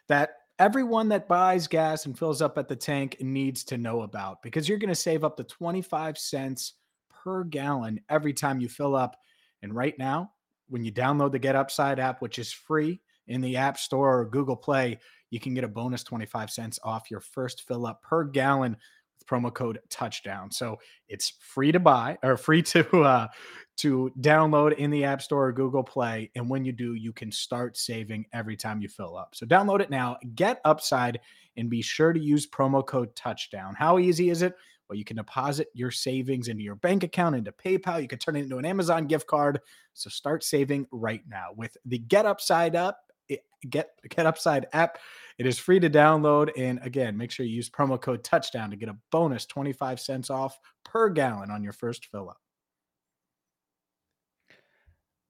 [0.06, 4.42] that everyone that buys gas and fills up at the tank needs to know about
[4.42, 6.74] because you're going to save up to 25 cents
[7.10, 9.16] per gallon every time you fill up.
[9.62, 10.30] And right now,
[10.68, 14.24] when you download the Get Upside app, which is free in the App Store or
[14.24, 15.00] Google Play,
[15.30, 18.76] you can get a bonus 25 cents off your first fill up per gallon
[19.18, 20.50] with promo code touchdown.
[20.50, 23.28] So it's free to buy or free to uh,
[23.78, 26.30] to download in the App Store or Google Play.
[26.34, 29.34] And when you do, you can start saving every time you fill up.
[29.34, 31.20] So download it now, get upside,
[31.56, 33.74] and be sure to use promo code touchdown.
[33.74, 34.54] How easy is it?
[34.88, 38.02] Well, you can deposit your savings into your bank account, into PayPal.
[38.02, 39.60] You can turn it into an Amazon gift card.
[39.94, 42.98] So start saving right now with the Get Upside up
[43.68, 44.98] Get Get Upside app.
[45.40, 46.50] It is free to download.
[46.54, 50.28] And again, make sure you use promo code touchdown to get a bonus 25 cents
[50.28, 52.36] off per gallon on your first fill up.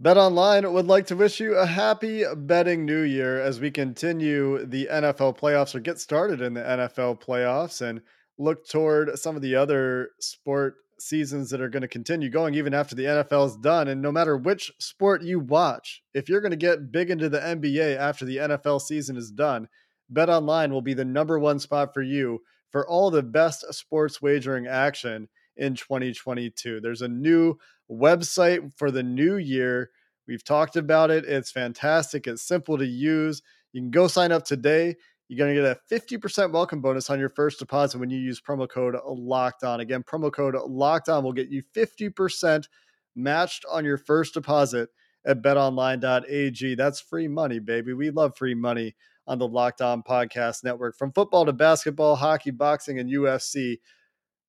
[0.00, 4.66] Bet Online would like to wish you a happy betting new year as we continue
[4.66, 8.00] the NFL playoffs or get started in the NFL playoffs and
[8.36, 12.74] look toward some of the other sport seasons that are going to continue going even
[12.74, 13.86] after the NFL is done.
[13.86, 17.38] And no matter which sport you watch, if you're going to get big into the
[17.38, 19.68] NBA after the NFL season is done,
[20.10, 24.20] Bet Online will be the number one spot for you for all the best sports
[24.20, 26.80] wagering action in 2022.
[26.80, 27.56] There's a new
[27.90, 29.90] website for the new year.
[30.26, 31.24] We've talked about it.
[31.24, 32.26] It's fantastic.
[32.26, 33.42] It's simple to use.
[33.72, 34.96] You can go sign up today.
[35.28, 38.40] You're going to get a 50% welcome bonus on your first deposit when you use
[38.40, 39.78] promo code locked on.
[39.78, 42.66] Again, promo code locked on will get you 50%
[43.14, 44.88] matched on your first deposit
[45.24, 46.74] at betonline.ag.
[46.74, 47.92] That's free money, baby.
[47.92, 50.96] We love free money on the Locked On Podcast Network.
[50.96, 53.78] From football to basketball, hockey, boxing, and UFC,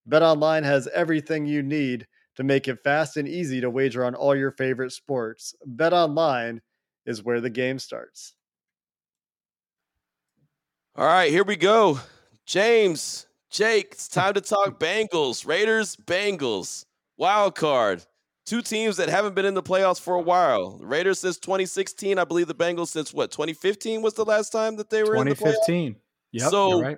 [0.10, 4.36] BetOnline has everything you need to make it fast and easy to wager on all
[4.36, 5.54] your favorite sports.
[5.76, 6.60] BetOnline
[7.06, 8.36] is where the game starts.
[10.96, 12.00] All right, here we go.
[12.46, 16.86] James, Jake, it's time to talk Bengals, Raiders, Bengals,
[17.18, 18.06] wild card.
[18.52, 20.78] Two teams that haven't been in the playoffs for a while.
[20.82, 24.90] Raiders since 2016, I believe the Bengals since what 2015 was the last time that
[24.90, 25.74] they were 2015.
[25.74, 25.96] in the playoffs.
[26.34, 26.98] Yep, so, right.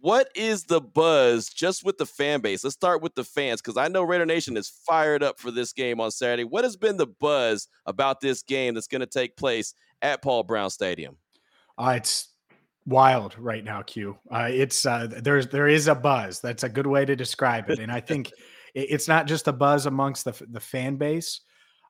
[0.00, 2.64] what is the buzz just with the fan base?
[2.64, 5.72] Let's start with the fans because I know Raider Nation is fired up for this
[5.72, 6.42] game on Saturday.
[6.42, 10.42] What has been the buzz about this game that's going to take place at Paul
[10.42, 11.16] Brown Stadium?
[11.78, 12.30] Uh, it's
[12.86, 14.18] wild right now, Q.
[14.32, 16.40] Uh, it's uh, there's there is a buzz.
[16.40, 18.32] That's a good way to describe it, and I think
[18.82, 21.40] it's not just a buzz amongst the the fan base.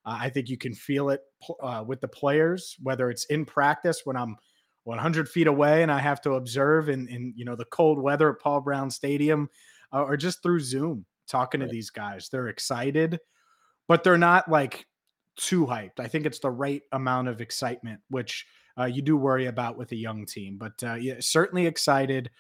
[0.07, 1.21] Uh, I think you can feel it
[1.63, 4.37] uh, with the players, whether it's in practice when I'm
[4.85, 8.31] 100 feet away and I have to observe in, in you know the cold weather
[8.31, 9.49] at Paul Brown Stadium,
[9.93, 11.67] uh, or just through Zoom talking right.
[11.67, 12.29] to these guys.
[12.31, 13.21] They're excited,
[13.87, 14.87] but they're not like
[15.37, 16.01] too hyped.
[16.01, 18.47] I think it's the right amount of excitement, which
[18.79, 20.57] uh, you do worry about with a young team.
[20.57, 22.31] But uh, yeah, certainly excited.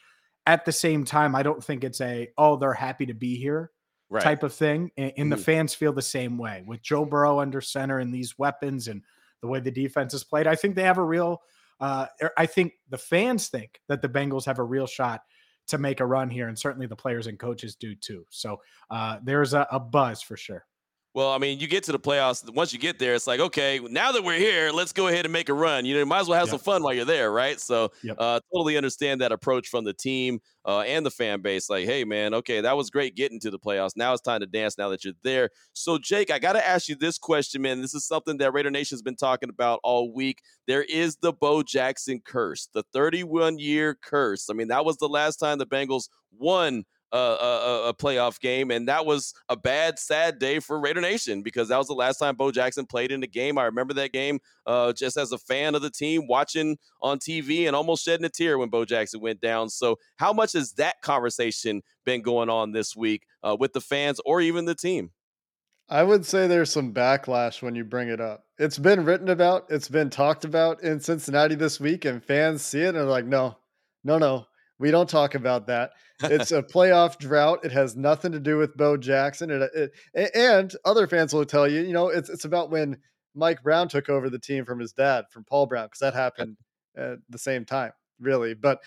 [0.47, 3.71] At the same time, I don't think it's a oh they're happy to be here
[4.11, 4.23] right.
[4.23, 4.91] type of thing.
[4.97, 5.31] And, and mm-hmm.
[5.31, 9.03] the fans feel the same way with Joe Burrow under center and these weapons and
[9.41, 10.47] the way the defense is played.
[10.47, 11.43] I think they have a real
[11.81, 15.23] uh, er, I think the fans think that the Bengals have a real shot
[15.69, 18.25] to make a run here, and certainly the players and coaches do too.
[18.31, 20.65] So uh, there's a, a buzz for sure.
[21.15, 22.49] Well, I mean, you get to the playoffs.
[22.55, 25.33] Once you get there, it's like, okay, now that we're here, let's go ahead and
[25.33, 25.87] make a run.
[25.87, 26.53] You know, you might as well have yep.
[26.53, 27.59] some fun while you're there, right?
[27.59, 28.17] So, yep.
[28.19, 31.71] uh, totally understand that approach from the team uh, and the fan base.
[31.71, 33.97] Like, hey, man, okay, that was great getting to the playoffs.
[33.97, 34.77] Now it's time to dance.
[34.77, 35.49] Now that you're there.
[35.73, 37.81] So, Jake, I got to ask you this question, man.
[37.81, 40.43] This is something that Raider Nation has been talking about all week.
[40.67, 44.51] There is the Bo Jackson curse, the 31 year curse.
[44.51, 48.71] I mean, that was the last time the Bengals won a, a, a, playoff game,
[48.71, 52.19] and that was a bad, sad day for Raider Nation because that was the last
[52.19, 53.59] time Bo Jackson played in the game.
[53.59, 57.67] I remember that game uh, just as a fan of the team, watching on TV
[57.67, 59.71] and almost shedding a tear when Bo Jackson went down.
[59.71, 64.21] So, how much has that conversation been going on this week uh, with the fans
[64.25, 65.11] or even the team?
[65.91, 68.45] I would say there's some backlash when you bring it up.
[68.59, 72.83] It's been written about, it's been talked about in Cincinnati this week, and fans see
[72.83, 73.57] it and are like, no,
[74.05, 74.47] no, no,
[74.79, 75.91] we don't talk about that.
[76.23, 77.65] It's a playoff drought.
[77.65, 79.51] It has nothing to do with Bo Jackson.
[79.51, 82.99] It, it, and other fans will tell you, you know, it's it's about when
[83.35, 86.57] Mike Brown took over the team from his dad, from Paul Brown, because that happened
[86.97, 88.55] at the same time, really.
[88.55, 88.81] But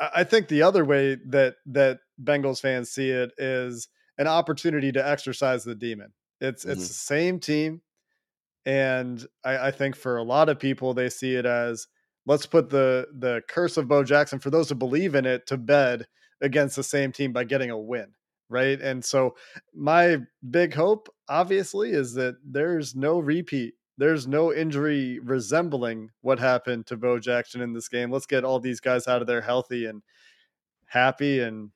[0.00, 5.06] I think the other way that that Bengals fans see it is an opportunity to
[5.06, 6.12] exercise the demon.
[6.40, 6.72] It's mm-hmm.
[6.72, 7.82] it's the same team,
[8.66, 11.86] and I, I think for a lot of people they see it as
[12.26, 15.56] let's put the the curse of Bo Jackson for those who believe in it to
[15.56, 16.06] bed
[16.40, 18.06] against the same team by getting a win,
[18.48, 18.80] right?
[18.80, 19.34] And so
[19.74, 20.18] my
[20.50, 23.74] big hope obviously is that there's no repeat.
[23.96, 28.10] There's no injury resembling what happened to Bo Jackson in this game.
[28.10, 30.02] Let's get all these guys out of there healthy and
[30.86, 31.70] happy and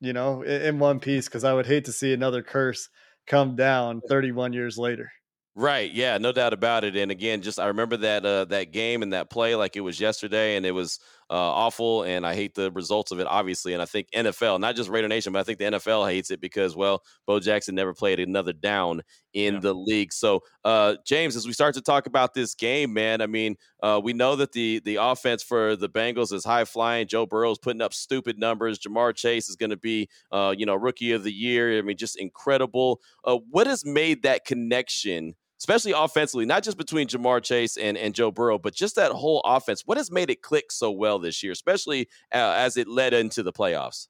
[0.00, 2.88] you know in, in one piece because I would hate to see another curse
[3.26, 5.10] come down 31 years later.
[5.58, 5.90] Right.
[5.90, 6.18] Yeah.
[6.18, 6.96] No doubt about it.
[6.96, 9.98] And again, just I remember that uh, that game and that play like it was
[9.98, 12.02] yesterday, and it was uh, awful.
[12.02, 13.72] And I hate the results of it, obviously.
[13.72, 16.42] And I think NFL, not just Raider Nation, but I think the NFL hates it
[16.42, 19.00] because, well, Bo Jackson never played another down
[19.32, 19.60] in yeah.
[19.60, 20.12] the league.
[20.12, 23.98] So, uh, James, as we start to talk about this game, man, I mean, uh,
[24.04, 27.08] we know that the the offense for the Bengals is high flying.
[27.08, 28.78] Joe Burrow's putting up stupid numbers.
[28.78, 31.78] Ja'Marr Chase is going to be, uh, you know, rookie of the year.
[31.78, 33.00] I mean, just incredible.
[33.24, 35.34] Uh, what has made that connection?
[35.58, 39.40] Especially offensively, not just between Ja'Marr Chase and, and Joe Burrow, but just that whole
[39.44, 39.82] offense.
[39.86, 43.42] What has made it click so well this year, especially uh, as it led into
[43.42, 44.08] the playoffs?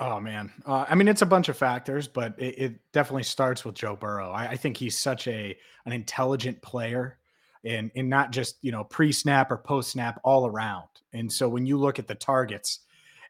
[0.00, 3.64] Oh man, uh, I mean it's a bunch of factors, but it, it definitely starts
[3.64, 4.30] with Joe Burrow.
[4.30, 7.18] I, I, think he's such a an intelligent player,
[7.64, 10.86] and and not just you know pre snap or post snap, all around.
[11.12, 12.80] And so when you look at the targets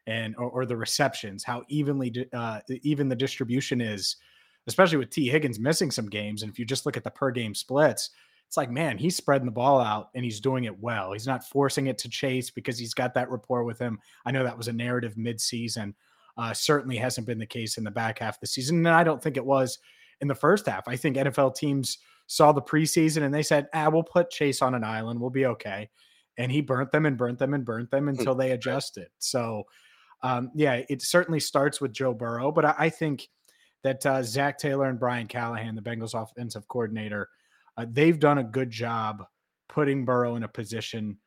[0.05, 4.17] and or, or the receptions, how evenly uh, even the distribution is
[4.69, 6.43] especially with Tee Higgins missing some games.
[6.43, 8.11] And if you just look at the per game splits,
[8.47, 11.11] it's like, man, he's spreading the ball out and he's doing it well.
[11.11, 13.99] He's not forcing it to Chase because he's got that rapport with him.
[14.25, 15.95] I know that was a narrative midseason.
[16.37, 18.77] Uh, certainly hasn't been the case in the back half of the season.
[18.77, 19.79] And I don't think it was
[20.21, 20.87] in the first half.
[20.87, 24.75] I think NFL teams saw the preseason and they said, ah, we'll put Chase on
[24.75, 25.19] an island.
[25.19, 25.89] We'll be okay.
[26.37, 28.09] And he burnt them and burnt them and burnt them hmm.
[28.09, 29.07] until they adjusted.
[29.17, 29.63] So,
[30.21, 33.29] um, yeah, it certainly starts with Joe Burrow, but I, I think–
[33.83, 37.29] that uh, Zac Taylor and Brian Callahan, the Bengals offensive coordinator,
[37.77, 39.23] uh, they've done a good job
[39.69, 41.17] putting Burrow in a position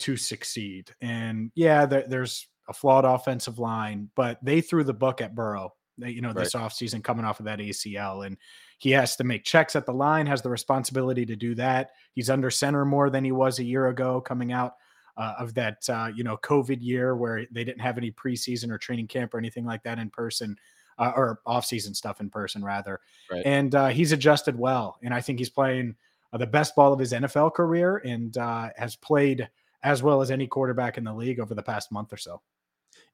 [0.00, 0.90] to succeed.
[1.00, 5.72] And yeah, there, there's a flawed offensive line, but they threw the book at Burrow,
[5.98, 6.64] you know, this right.
[6.64, 8.26] offseason coming off of that ACL.
[8.26, 8.36] And
[8.78, 11.90] he has to make checks at the line, has the responsibility to do that.
[12.12, 14.74] He's under center more than he was a year ago coming out
[15.16, 18.78] uh, of that, uh, you know, COVID year where they didn't have any preseason or
[18.78, 20.56] training camp or anything like that in person.
[20.98, 23.44] Uh, or off-season stuff in person rather, right.
[23.44, 25.94] and uh, he's adjusted well, and I think he's playing
[26.32, 29.46] uh, the best ball of his NFL career, and uh, has played
[29.82, 32.40] as well as any quarterback in the league over the past month or so.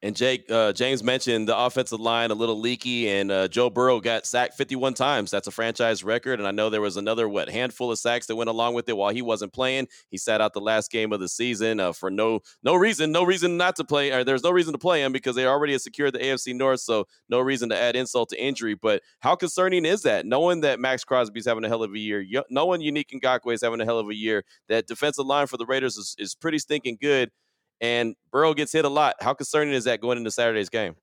[0.04, 4.00] And Jake uh, James mentioned the offensive line a little leaky, and uh, Joe Burrow
[4.00, 5.30] got sacked 51 times.
[5.30, 6.40] That's a franchise record.
[6.40, 8.96] And I know there was another what handful of sacks that went along with it
[8.96, 9.86] while he wasn't playing.
[10.08, 13.22] He sat out the last game of the season uh, for no no reason, no
[13.22, 14.10] reason not to play.
[14.10, 17.06] Or there's no reason to play him because they already secured the AFC North, so
[17.28, 18.74] no reason to add insult to injury.
[18.74, 20.26] But how concerning is that?
[20.26, 23.80] Knowing that Maxx Crosby's having a hell of a year, knowing Yannick Ngakoue is having
[23.80, 26.98] a hell of a year, that defensive line for the Raiders is, is pretty stinking
[27.00, 27.30] good
[27.82, 29.16] and Burrow gets hit a lot.
[29.20, 30.94] How concerning is that going into Saturday's game?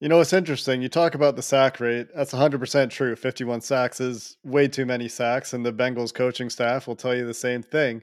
[0.00, 0.82] You know, it's interesting.
[0.82, 2.08] You talk about the sack rate.
[2.14, 3.16] That's 100% true.
[3.16, 7.24] 51 sacks is way too many sacks, and the Bengals coaching staff will tell you
[7.24, 8.02] the same thing.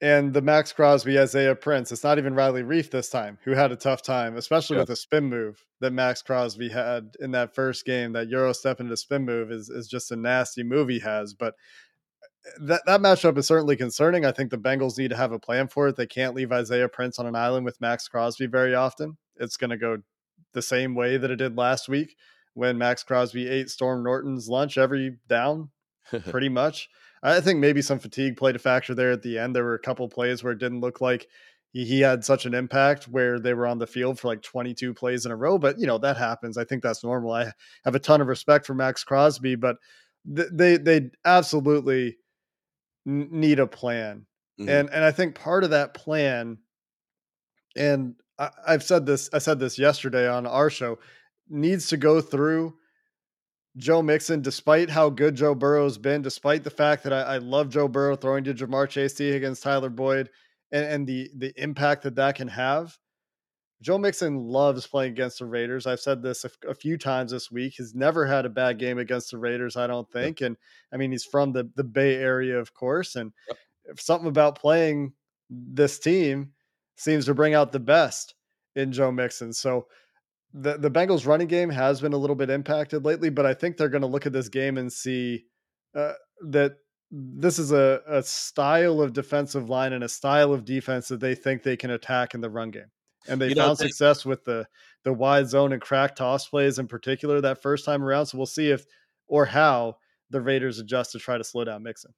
[0.00, 3.70] And the Maxx Crosby, Isaiah Prince, it's not even Riley Reiff this time, who had
[3.70, 4.82] a tough time, especially yeah.
[4.82, 8.12] with the spin move that Maxx Crosby had in that first game.
[8.12, 11.34] That Euro step into spin move is, is just a nasty move he has.
[11.34, 11.54] But
[12.60, 14.24] that that matchup is certainly concerning.
[14.24, 15.96] I think the Bengals need to have a plan for it.
[15.96, 19.16] They can't leave Isaiah Prince on an island with Maxx Crosby very often.
[19.36, 19.98] It's going to go
[20.52, 22.16] the same way that it did last week
[22.54, 25.70] when Maxx Crosby ate Storm Norton's lunch every down,
[26.30, 26.88] pretty much.
[27.22, 29.54] I think maybe some fatigue played a factor there at the end.
[29.54, 31.28] There were a couple plays where it didn't look like
[31.72, 34.92] he, he had such an impact where they were on the field for like 22
[34.92, 35.56] plays in a row.
[35.56, 36.58] But, you know, that happens.
[36.58, 37.32] I think that's normal.
[37.32, 37.52] I
[37.84, 39.76] have a ton of respect for Maxx Crosby, but
[40.34, 42.16] th- they, they absolutely
[43.04, 44.26] need a plan.
[44.60, 44.68] Mm-hmm.
[44.68, 46.58] And and I think part of that plan,
[47.76, 50.98] and I, I've said this, I said this yesterday on our show,
[51.48, 52.74] needs to go through
[53.76, 57.70] Joe Mixon, despite how good Joe Burrow's been, despite the fact that I, I love
[57.70, 60.28] Joe Burrow throwing to Ja'Marr Chase against Tyler Boyd
[60.70, 62.96] and, and the the impact that that can have.
[63.82, 65.86] Joe Mixon loves playing against the Raiders.
[65.88, 67.74] I've said this a, a, few times this week.
[67.76, 70.40] He's never had a bad game against the Raiders, I don't think.
[70.40, 70.56] And
[70.92, 73.16] I mean, he's from the the Bay Area, of course.
[73.16, 73.98] And yep.
[73.98, 75.12] something about playing
[75.50, 76.52] this team
[76.96, 78.34] seems to bring out the best
[78.76, 79.52] in Joe Mixon.
[79.52, 79.88] So
[80.54, 83.76] the the Bengals running game has been a little bit impacted lately, but I think
[83.76, 85.46] they're going to look at this game and see
[85.96, 86.12] uh,
[86.46, 86.76] that
[87.10, 91.34] this is a, a style of defensive line and a style of defense that they
[91.34, 92.90] think they can attack in the run game
[93.28, 94.66] and they you found know, success with the
[95.04, 98.26] the wide zone and crack toss plays in particular that first time around.
[98.26, 98.86] So we'll see if
[99.26, 99.96] or how
[100.30, 102.12] the Raiders adjust to try to slow down Mixon.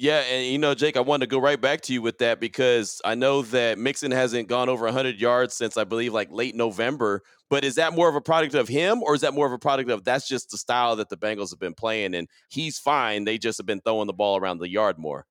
[0.00, 2.38] Yeah, and you know, Jake, I wanted to go right back to you with that
[2.38, 6.54] because I know that Mixon hasn't gone over 100 yards since I believe like late
[6.54, 7.22] November.
[7.50, 9.58] But is that more of a product of him, or is that more of a
[9.58, 13.24] product of that's just the style that the Bengals have been playing, and he's fine.
[13.24, 15.26] They just have been throwing the ball around the yard more.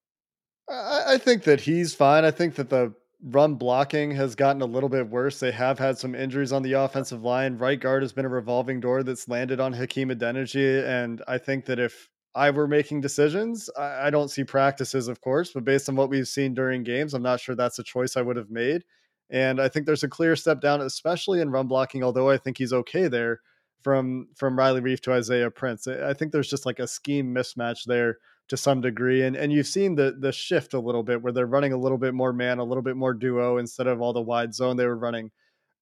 [0.70, 2.26] I think that he's fine.
[2.26, 5.40] I think that the run blocking has gotten a little bit worse.
[5.40, 7.58] They have had some injuries on the offensive line.
[7.58, 10.86] Right guard has been a revolving door that's landed on Hakeem Adeniji.
[10.86, 15.22] And I think that if I were making decisions, I, I don't see practices, of
[15.22, 18.16] course, but based on what we've seen during games, I'm not sure that's a choice
[18.16, 18.84] I would have made.
[19.30, 22.58] And I think there's a clear step down, especially in run blocking, although I think
[22.58, 23.42] he's okay there
[23.82, 25.88] from from Riley Reiff to Isaiah Prince.
[25.88, 28.20] I think there's just like a scheme mismatch there
[28.50, 29.24] to some degree.
[29.24, 31.98] And and you've seen the the shift a little bit where they're running a little
[31.98, 34.86] bit more man, a little bit more duo instead of all the wide zone they
[34.86, 35.32] were running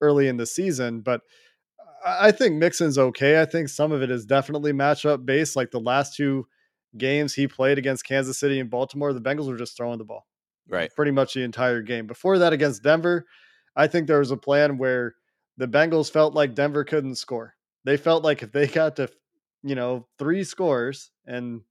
[0.01, 1.01] early in the season.
[1.01, 1.21] But
[2.05, 3.41] I think Mixon's okay.
[3.41, 5.55] I think some of it is definitely matchup based.
[5.55, 6.47] Like the last two
[6.97, 10.25] games he played against Kansas City and Baltimore, the Bengals were just throwing the ball.
[10.67, 10.91] Right.
[10.95, 12.07] Pretty much the entire game.
[12.07, 13.25] Before that against Denver,
[13.75, 15.15] I think there was a plan where
[15.57, 17.55] the Bengals felt like Denver couldn't score.
[17.83, 19.09] They felt like if they got to,
[19.63, 21.61] you know, three scores and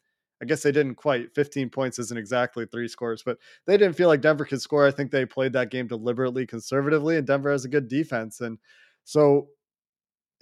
[0.45, 1.35] I guess they didn't quite.
[1.35, 4.87] 15 points isn't exactly three scores, but they didn't feel like Denver could score.
[4.87, 8.43] I think they played that game deliberately conservatively, and Denver has a good defense.
[8.43, 8.59] And
[9.05, 9.49] so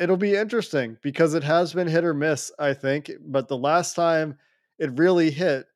[0.00, 3.12] it'll be interesting because it has been hit or miss, I think.
[3.20, 4.36] But the last time
[4.80, 5.66] it really hit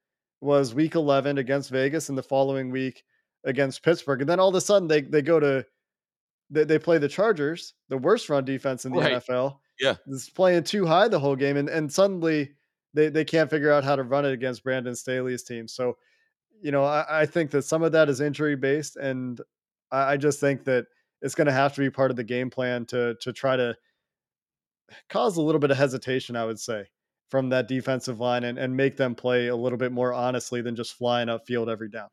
[0.40, 3.04] was week 11 against Vegas and the following week
[3.44, 4.22] against Pittsburgh.
[4.22, 5.64] And then all of a sudden they, they go to,
[6.50, 9.12] they, they play the Chargers, the worst run defense in the right.
[9.12, 9.58] NFL.
[9.78, 9.94] Yeah.
[10.08, 11.56] It's playing too high the whole game.
[11.56, 12.55] And, and suddenly
[12.96, 15.68] they they can't figure out how to run it against Brandon Staley's team.
[15.68, 15.96] So,
[16.60, 19.40] you know, I, I think that some of that is injury based, and
[19.92, 20.86] I, I just think that
[21.22, 23.76] it's going to have to be part of the game plan to to try to
[25.08, 26.34] cause a little bit of hesitation.
[26.34, 26.86] I would say,
[27.30, 30.76] from that defensive line and, and make them play a little bit more honestly than
[30.76, 32.08] just flying upfield every down.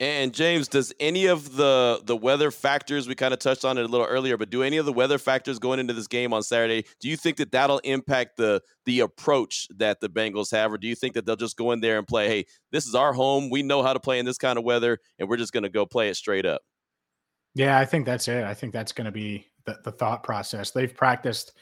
[0.00, 3.84] And James, does any of the the weather factors we kind of touched on it
[3.84, 6.44] a little earlier, but do any of the weather factors going into this game on
[6.44, 6.84] Saturday?
[7.00, 10.86] Do you think that that'll impact the the approach that the Bengals have, or do
[10.86, 12.28] you think that they'll just go in there and play?
[12.28, 13.50] Hey, this is our home.
[13.50, 15.68] We know how to play in this kind of weather, and we're just going to
[15.68, 16.62] go play it straight up.
[17.56, 18.44] Yeah, I think that's it.
[18.44, 20.70] I think that's going to be the, the thought process.
[20.70, 21.54] They've practiced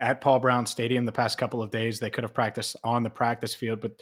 [0.00, 2.00] at Paul Brown Stadium the past couple of days.
[2.00, 3.92] They could have practiced on the practice field, but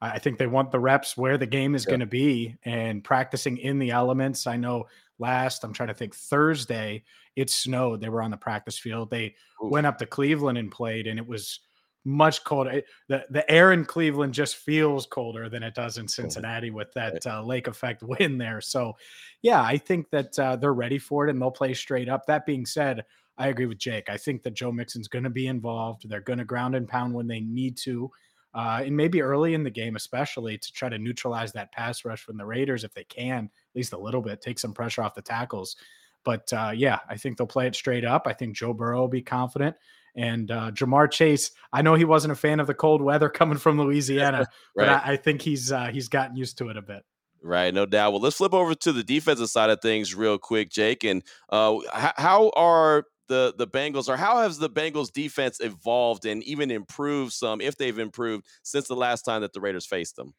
[0.00, 3.58] I think they want the reps where the game is going to be and practicing
[3.58, 4.46] in the elements.
[4.46, 4.86] I know
[5.18, 7.02] last, I'm trying to think, Thursday,
[7.34, 8.00] it snowed.
[8.00, 9.10] They were on the practice field.
[9.10, 11.60] They went up to Cleveland and played, and it was
[12.04, 12.82] much colder.
[13.08, 17.26] The, the air in Cleveland just feels colder than it does in Cincinnati with that
[17.26, 18.60] uh, lake effect wind there.
[18.60, 18.94] So,
[19.42, 22.26] yeah, I think that uh, they're ready for it and they'll play straight up.
[22.26, 23.04] That being said,
[23.36, 24.08] I agree with Jake.
[24.08, 26.08] I think that Joe Mixon's going to be involved.
[26.08, 28.10] They're going to ground and pound when they need to
[28.54, 32.22] uh, and maybe early in the game, especially to try to neutralize that pass rush
[32.22, 35.14] from the Raiders if they can, at least a little bit, take some pressure off
[35.14, 35.76] the tackles.
[36.24, 38.26] But uh, yeah, I think they'll play it straight up.
[38.26, 39.76] I think Joe Burrow will be confident.
[40.16, 43.58] And uh, Ja'Marr Chase, I know he wasn't a fan of the cold weather coming
[43.58, 44.38] from Louisiana,
[44.76, 44.86] right.
[44.86, 47.04] but I, I, think he's uh, he's gotten used to it a bit.
[47.40, 48.12] Right, no doubt.
[48.12, 51.04] Well, let's flip over to the defensive side of things real quick, Jake.
[51.04, 56.42] And uh, how are the the Bengals or how has the Bengals defense evolved and
[56.42, 60.34] even improved some if they've improved since the last time that the Raiders faced them?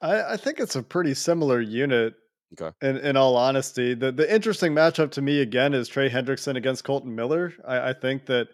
[0.00, 2.14] I, I think it's a pretty similar unit.
[2.60, 2.74] Okay.
[2.86, 6.84] In, in all honesty, the the interesting matchup to me again is Trey Hendrickson against
[6.84, 7.52] Kolton Miller.
[7.66, 8.48] I, I think that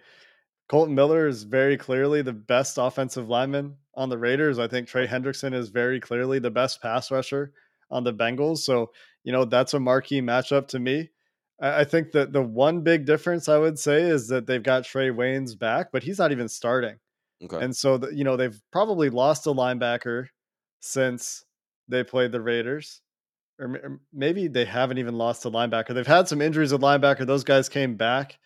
[0.68, 4.58] Kolton Miller is very clearly the best offensive lineman on the Raiders.
[4.58, 7.52] I think Trey Hendrickson is very clearly the best pass rusher
[7.90, 8.58] on the Bengals.
[8.58, 8.90] So,
[9.22, 11.10] you know, that's a marquee matchup to me.
[11.58, 15.08] I think that the one big difference I would say is that they've got Trey
[15.08, 16.96] Waynes back, but he's not even starting.
[17.42, 17.64] Okay.
[17.64, 20.28] And so, the, you know, they've probably lost a linebacker
[20.80, 21.44] since
[21.88, 23.00] they played the Raiders.
[23.58, 25.94] Or maybe they haven't even lost a linebacker.
[25.94, 27.26] They've had some injuries at linebacker.
[27.26, 28.38] Those guys came back.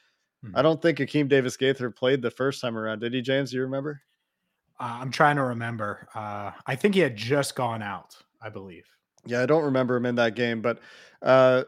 [0.44, 0.56] Hmm.
[0.56, 3.00] I don't think Akeem Davis Gaither played the first time around.
[3.00, 3.50] Did he, James?
[3.50, 4.02] Do you remember?
[4.78, 6.08] Uh, I'm trying to remember.
[6.14, 8.86] Uh, I think he had just gone out, I believe.
[9.26, 10.78] Yeah, I don't remember him in that game, but
[11.22, 11.64] uh,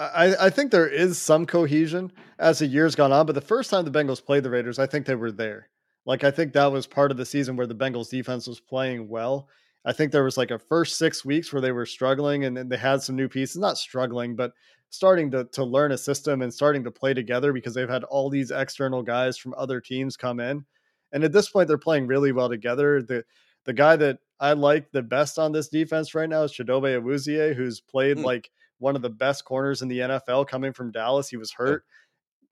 [0.00, 3.70] I, I think there is some cohesion as the years gone on, but the first
[3.70, 5.68] time the Bengals played the Raiders, I think they were there.
[6.06, 9.08] Like I think that was part of the season where the Bengals defense was playing
[9.08, 9.48] well.
[9.84, 12.70] I think there was like a first six weeks where they were struggling and, and
[12.70, 14.52] they had some new pieces, not struggling, but
[14.88, 18.28] starting to to learn a system and starting to play together because they've had all
[18.28, 20.64] these external guys from other teams come in.
[21.12, 23.02] And at this point, they're playing really well together.
[23.02, 23.24] The
[23.64, 27.54] the guy that I like the best on this defense right now is Chidobe Awuzie,
[27.54, 28.24] who's played mm.
[28.24, 28.50] like
[28.80, 31.28] one of the best corners in the NFL coming from Dallas.
[31.28, 31.84] He was hurt.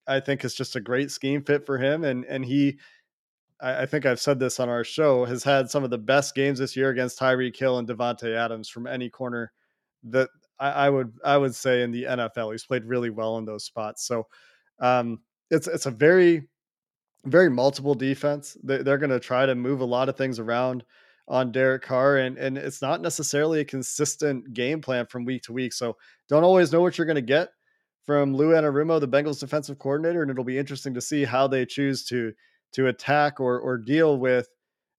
[0.07, 2.05] I think it's just a great scheme fit for him.
[2.05, 2.79] And and he
[3.61, 6.35] I, I, think I've said this on our show, has had some of the best
[6.35, 9.53] games this year against Tyreek Hill and Davante Adams from any corner
[10.05, 10.29] that
[10.61, 12.53] I, I, would I would say in the NFL.
[12.53, 14.07] He's played really well in those spots.
[14.07, 14.27] So
[14.81, 15.21] um,
[15.51, 16.49] it's it's a very
[17.25, 18.57] very multiple defense.
[18.63, 20.85] They, they're going to try to move a lot of things around
[21.29, 25.53] on Derek Carr, and and it's not necessarily a consistent game plan from week to
[25.53, 25.73] week.
[25.73, 25.97] So
[26.29, 27.51] don't always know what you're going to get
[28.07, 31.67] from Lou Anarumo, the Bengals defensive coordinator, and it'll be interesting to see how they
[31.67, 32.33] choose to
[32.73, 34.49] to attack or or deal with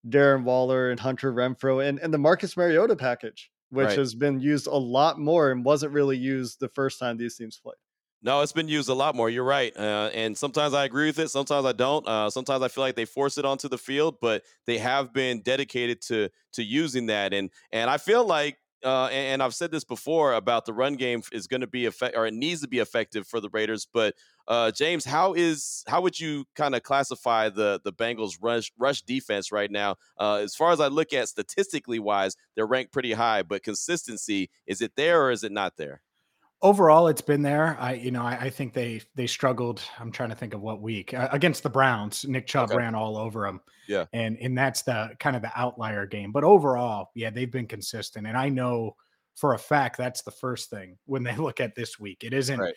[0.07, 3.97] Darren Waller and Hunter Renfrow and and the Marcus Mariota package, which right.
[3.97, 7.59] has been used a lot more and wasn't really used the first time these teams
[7.61, 7.75] played.
[8.22, 9.30] No, it's been used a lot more.
[9.30, 11.30] You're right, uh, and sometimes I agree with it.
[11.30, 12.05] Sometimes I don't.
[12.05, 15.41] Uh, sometimes I feel like they force it onto the field, but they have been
[15.41, 17.34] dedicated to to using that.
[17.34, 20.95] And and I feel like, uh, and, and, I've said this before about the run
[20.95, 23.88] game is going to be effective, or it needs to be effective for the Raiders.
[23.93, 24.15] But
[24.49, 29.01] uh, James, how is how would you kind of classify the the Bengals rush rush
[29.03, 29.95] defense right now?
[30.20, 34.49] Uh, as far as I look at statistically wise, they're ranked pretty high, but consistency
[34.67, 36.01] is it there or is it not there?
[36.62, 40.28] Overall it's been there i you know I, I, think they they struggled i'm trying
[40.28, 42.78] to think of what week uh, against the browns nick chubb okay.
[42.78, 46.43] ran all over them yeah and and that's the kind of the outlier game but
[46.43, 48.93] overall yeah they've been consistent and i know
[49.36, 52.60] for a fact that's the first thing when they look at this week it isn't
[52.60, 52.76] right.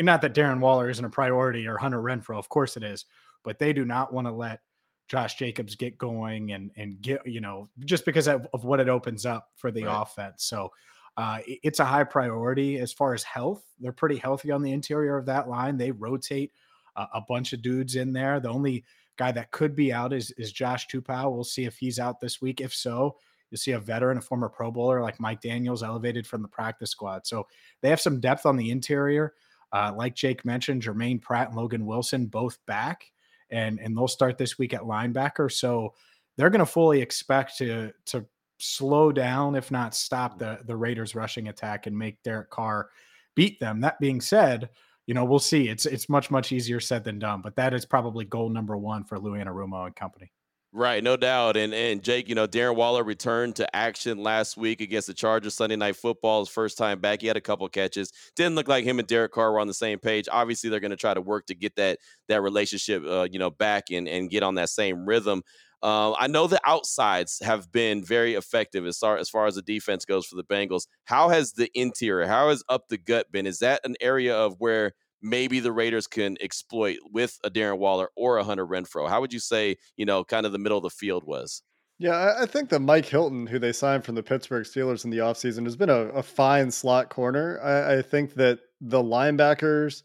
[0.00, 3.06] not that darren waller isn't a priority or hunter renfrow of course it is
[3.42, 4.60] but they do not want to let
[5.08, 8.88] josh jacobs get going and and get you know just because of, of what it
[8.88, 10.02] opens up for the right.
[10.02, 10.70] offense so
[11.16, 13.64] uh, it's a high priority as far as health.
[13.80, 15.76] They're pretty healthy on the interior of that line.
[15.78, 16.52] They rotate
[16.96, 18.38] a, a bunch of dudes in there.
[18.38, 18.84] The only
[19.16, 21.32] guy that could be out is is Josh Tupou.
[21.32, 22.60] We'll see if he's out this week.
[22.60, 23.16] If so,
[23.50, 26.90] you'll see a veteran, a former Pro Bowler like Mike Daniels elevated from the practice
[26.90, 27.26] squad.
[27.26, 27.46] So
[27.80, 29.32] they have some depth on the interior.
[29.72, 33.10] Uh, like Jake mentioned, Germaine Pratt and Logan Wilson both back,
[33.50, 35.50] and and they'll start this week at linebacker.
[35.50, 35.94] So
[36.36, 38.26] they're going to fully expect to to
[38.58, 42.90] slow down, if not stop the the Raiders rushing attack and make Derek Carr
[43.34, 43.80] beat them.
[43.80, 44.70] That being said,
[45.06, 45.68] you know, we'll see.
[45.68, 49.04] It's it's much, much easier said than done, but that is probably goal number one
[49.04, 50.32] for Lou Anarumo and company.
[50.72, 51.56] Right, no doubt.
[51.56, 55.54] And and Jake, you know, Darren Waller returned to action last week against the Chargers
[55.54, 56.40] Sunday night football.
[56.40, 57.22] His first time back.
[57.22, 58.12] He had a couple catches.
[58.34, 60.28] Didn't look like him and Derek Carr were on the same page.
[60.30, 61.98] Obviously, they're going to try to work to get that
[62.28, 65.42] that relationship uh, you know, back and and get on that same rhythm.
[65.82, 69.62] Uh, I know the outsides have been very effective as far as far as the
[69.62, 70.86] defense goes for the Bengals.
[71.04, 73.46] How has the interior, how has up the gut been?
[73.46, 78.10] Is that an area of where maybe the Raiders can exploit with a Darren Waller
[78.16, 79.08] or a Hunter Renfrow?
[79.08, 81.62] How would you say, you know, kind of the middle of the field was?
[81.98, 85.18] Yeah, I think that Mike Hilton, who they signed from the Pittsburgh Steelers in the
[85.18, 87.58] offseason, has been a, a fine slot corner.
[87.62, 90.02] I, I, think that the linebackers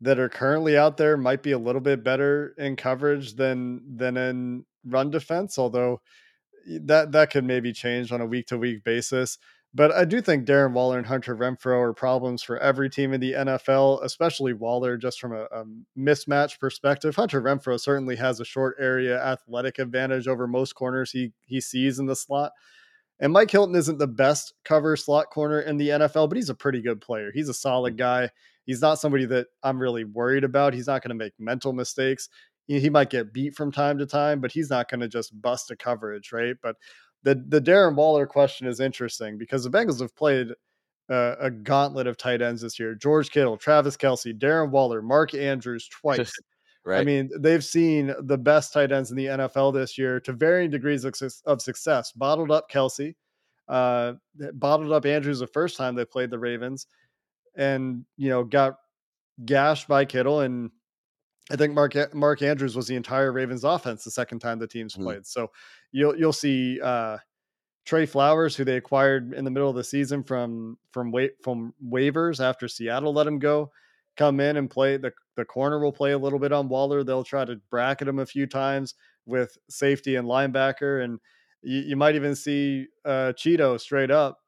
[0.00, 4.16] that are currently out there might be a little bit better in coverage than than
[4.16, 6.00] in run defense, although
[6.66, 9.38] that that could maybe change on a week to week basis.
[9.76, 13.20] But I do think Darren Waller and Hunter Renfrow are problems for every team in
[13.20, 15.64] the NFL, especially Waller, just from a, a,
[15.98, 17.16] mismatch perspective.
[17.16, 21.98] Hunter Renfrow certainly has a short area athletic advantage over most corners he he sees
[21.98, 22.52] in the slot.
[23.20, 26.54] And Mike Hilton isn't the best cover slot corner in the NFL, but he's a
[26.54, 27.30] pretty good player.
[27.32, 27.98] He's a solid mm.
[27.98, 28.30] guy.
[28.66, 30.74] He's not somebody that I'm really worried about.
[30.74, 32.28] He's not going to make mental mistakes.
[32.66, 35.70] He, might get beat from time to time, but he's not going to just bust
[35.70, 36.56] a coverage, right?
[36.62, 36.76] But
[37.24, 40.48] the the Darren Waller question is interesting because the Bengals have played
[41.10, 45.34] uh, a gauntlet of tight ends this year: George Kittle, Travis Kelce, Darren Waller, Mark
[45.34, 46.32] Andrews twice.
[46.84, 47.00] right.
[47.00, 50.70] I mean, they've seen the best tight ends in the NFL this year to varying
[50.70, 51.14] degrees of,
[51.46, 52.12] of success.
[52.12, 53.14] Bottled up Kelce,
[53.68, 54.12] uh,
[54.54, 56.86] bottled up Andrews the first time they played the Ravens,
[57.56, 58.76] and you know got
[59.44, 60.70] gashed by Kittle and
[61.50, 64.94] I think Mark Mark Andrews was the entire Ravens offense the second time the teams
[64.94, 65.04] mm-hmm.
[65.04, 65.26] played.
[65.26, 65.50] So
[65.92, 67.18] you'll you'll see uh,
[67.84, 71.74] Tre Flowers, who they acquired in the middle of the season from from wait from
[71.86, 73.70] waivers after Seattle let him go,
[74.16, 74.96] come in and play.
[74.96, 77.04] The the corner will play a little bit on Waller.
[77.04, 78.94] They'll try to bracket him a few times
[79.26, 81.18] with safety and linebacker, and
[81.62, 84.40] you, you might even see uh, Chido straight up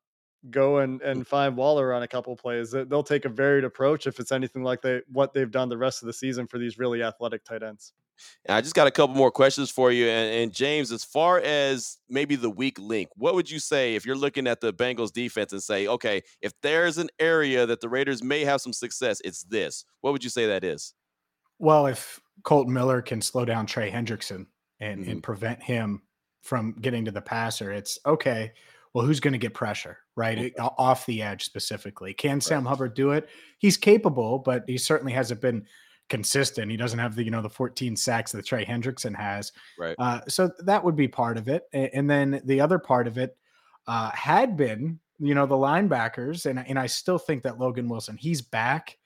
[0.51, 1.27] go and, and mm.
[1.27, 2.71] find Waller on a couple plays.
[2.71, 6.03] They'll take a varied approach if it's anything like they what they've done the rest
[6.03, 7.93] of the season for these really athletic tight ends.
[8.47, 10.07] And I just got a couple more questions for you.
[10.07, 14.07] And, and, James, as far as maybe the weak link, what would you say if
[14.07, 17.91] you're looking at the Bengals defense and say, okay, if there's an area that the
[17.91, 19.85] Raiders may have some success, it's this.
[20.01, 20.95] What would you say that is?
[21.59, 24.47] Well, if Colt Miller can slow down Trey Hendrickson
[24.81, 25.11] and, mm-hmm.
[25.11, 26.03] and prevent him
[26.43, 28.53] from getting to the passer, it's okay
[28.97, 30.55] well, who's going to get pressure, right?
[30.59, 32.15] Off the edge specifically.
[32.15, 33.29] Can Sam Hubbard do it?
[33.59, 35.67] He's capable, but he certainly hasn't been
[36.09, 36.71] consistent.
[36.71, 39.53] He doesn't have the, you know, the 14 sacks that Trey Hendrickson has.
[39.79, 39.95] Right.
[39.99, 41.65] Uh, so that would be part of it.
[41.75, 43.37] And then the other part of it
[43.87, 46.47] uh, had been, you know, the linebackers.
[46.47, 48.97] And, and I still think that Logan Wilson, he's back.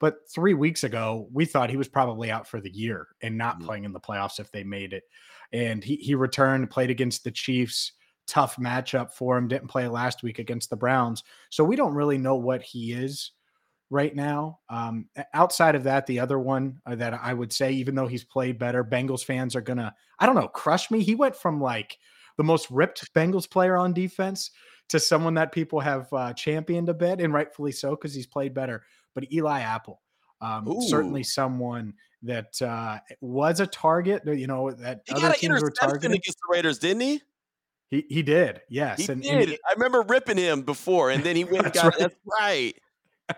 [0.00, 3.58] But three weeks ago, we thought he was probably out for the year and not
[3.58, 3.66] mm-hmm.
[3.66, 5.04] playing in the playoffs if they made it.
[5.52, 7.92] And he, he returned, played against the Chiefs
[8.28, 9.48] tough matchup for him.
[9.48, 11.24] Didn't play last week against the Browns.
[11.50, 13.32] So we don't really know what he is
[13.90, 14.60] right now.
[14.68, 18.24] Um, outside of that, the other one uh, that I would say, even though he's
[18.24, 21.02] played better, Bengals fans are going to, I don't know, crush me.
[21.02, 21.98] He went from like
[22.36, 24.50] the most ripped Bengals player on defense
[24.88, 28.54] to someone that people have uh, championed a bit, and rightfully so because he's played
[28.54, 28.84] better.
[29.14, 30.00] But Eli Apple,
[30.40, 34.22] um, certainly someone that uh, was a target.
[34.24, 37.22] You know that he other teams were targeting against the Raiders, didn't he?
[37.90, 38.60] He he did.
[38.68, 39.06] Yes.
[39.06, 39.32] He and, did.
[39.32, 41.98] And he, I remember ripping him before and then he went that's got right.
[41.98, 42.74] that's right.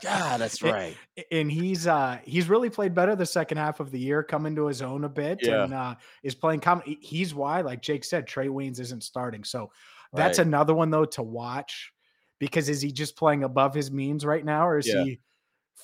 [0.03, 0.97] God, that's right.
[1.17, 4.55] And, and, he's uh he's really played better the second half of the year, coming
[4.57, 5.65] to his own a bit, yeah.
[5.65, 6.61] and uh is playing.
[6.61, 9.45] Com- he's why, like Jake said, Trey Waynes isn't starting.
[9.45, 9.71] So
[10.13, 10.47] that's right.
[10.47, 11.93] another one though to watch
[12.39, 15.05] because is he just playing above his means right now, or is yeah.
[15.05, 15.21] he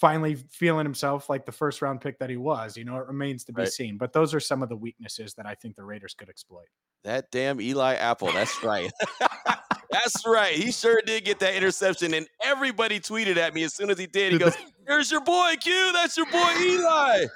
[0.01, 2.77] finally feeling himself like the first round pick that he was?
[2.77, 3.73] You know, it remains to be right.
[3.73, 3.99] seen.
[3.99, 6.67] But those are some of the weaknesses that I think the Raiders could exploit.
[7.05, 8.33] That damn Eli Apple.
[8.33, 8.91] That's right.
[9.91, 10.55] That's right.
[10.55, 14.07] He sure did get that interception, and everybody tweeted at me as soon as he
[14.07, 14.33] did.
[14.33, 14.55] He goes,
[14.87, 15.93] "There's your boy Q.
[15.93, 17.27] That's your boy Eli."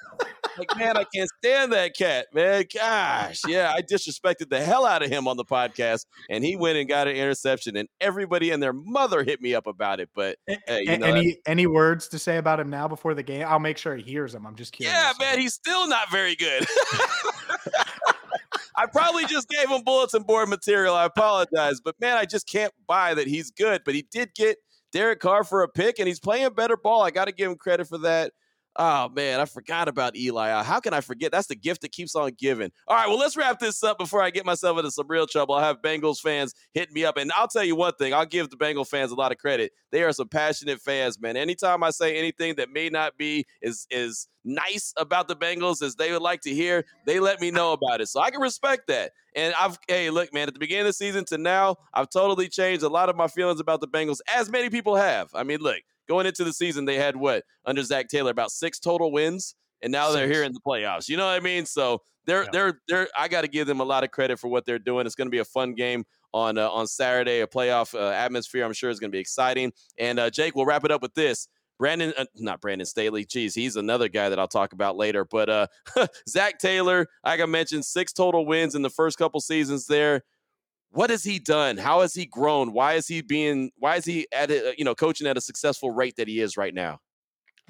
[0.58, 2.64] Like, man, I can't stand that cat, man.
[2.72, 6.78] Gosh, yeah, I disrespected the hell out of him on the podcast, and he went
[6.78, 10.10] and got an interception, and everybody and their mother hit me up about it.
[10.14, 13.44] But hey, you know, any any words to say about him now before the game?
[13.46, 14.46] I'll make sure he hears them.
[14.46, 14.92] I'm just kidding.
[14.92, 16.66] Yeah, man, he's still not very good.
[18.76, 20.94] I probably just gave him bulletin board material.
[20.94, 23.82] I apologize, but man, I just can't buy that he's good.
[23.84, 24.56] But he did get
[24.92, 27.02] Derek Carr for a pick, and he's playing better ball.
[27.02, 28.32] I got to give him credit for that.
[28.82, 30.48] Oh man, I forgot about Eli.
[30.48, 31.30] Uh, how can I forget?
[31.30, 32.70] That's the gift that keeps on giving.
[32.88, 35.54] All right, well, let's wrap this up before I get myself into some real trouble.
[35.54, 38.48] I have Bengals fans hitting me up, and I'll tell you one thing: I'll give
[38.48, 39.72] the Bengal fans a lot of credit.
[39.92, 41.36] They are some passionate fans, man.
[41.36, 45.96] Anytime I say anything that may not be is is nice about the Bengals as
[45.96, 48.08] they would like to hear, they let me know about it.
[48.08, 49.12] So I can respect that.
[49.36, 52.48] And I've hey, look, man, at the beginning of the season to now, I've totally
[52.48, 55.28] changed a lot of my feelings about the Bengals, as many people have.
[55.34, 58.80] I mean, look going into the season, they had what under Zac Taylor about six
[58.80, 61.08] total wins, and now they they're here in the playoffs.
[61.08, 61.64] You know what I mean?
[61.64, 62.48] So they're yeah.
[62.52, 63.08] they're they're.
[63.16, 65.06] I got to give them a lot of credit for what they're doing.
[65.06, 66.04] It's going to be a fun game
[66.34, 68.64] on uh, on Saturday, a playoff uh, atmosphere.
[68.64, 69.72] I'm sure is going to be exciting.
[69.98, 71.46] And uh, Jake, we'll wrap it up with this.
[71.78, 73.24] Brandon, uh, not Brandon Staley.
[73.24, 75.24] Geez, he's another guy that I'll talk about later.
[75.24, 75.66] But uh,
[76.28, 80.22] Zac Taylor, like I mentioned, six total wins in the first couple seasons there
[80.92, 81.76] what has he done?
[81.76, 82.72] How has he grown?
[82.72, 83.70] Why is he being?
[83.76, 86.56] Why is he at a, you know coaching at a successful rate that he is
[86.56, 87.00] right now?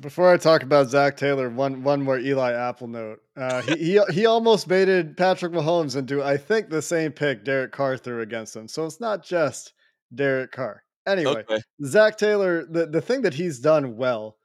[0.00, 3.18] Before I talk about Zac Taylor, one one more Eli Apple note.
[3.36, 7.72] Uh, he, he he almost baited Patrick Mahomes into I think the same pick Derek
[7.72, 8.66] Carr threw against him.
[8.68, 9.74] So it's not just
[10.14, 10.82] Derek Carr.
[11.06, 11.60] Anyway, okay.
[11.84, 14.36] Zac Taylor, the, the thing that he's done well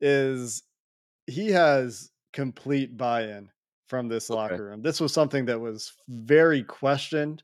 [0.00, 0.62] is
[1.26, 3.48] he has complete buy-in
[3.88, 4.36] from this okay.
[4.36, 4.82] locker room.
[4.82, 7.42] This was something that was very questioned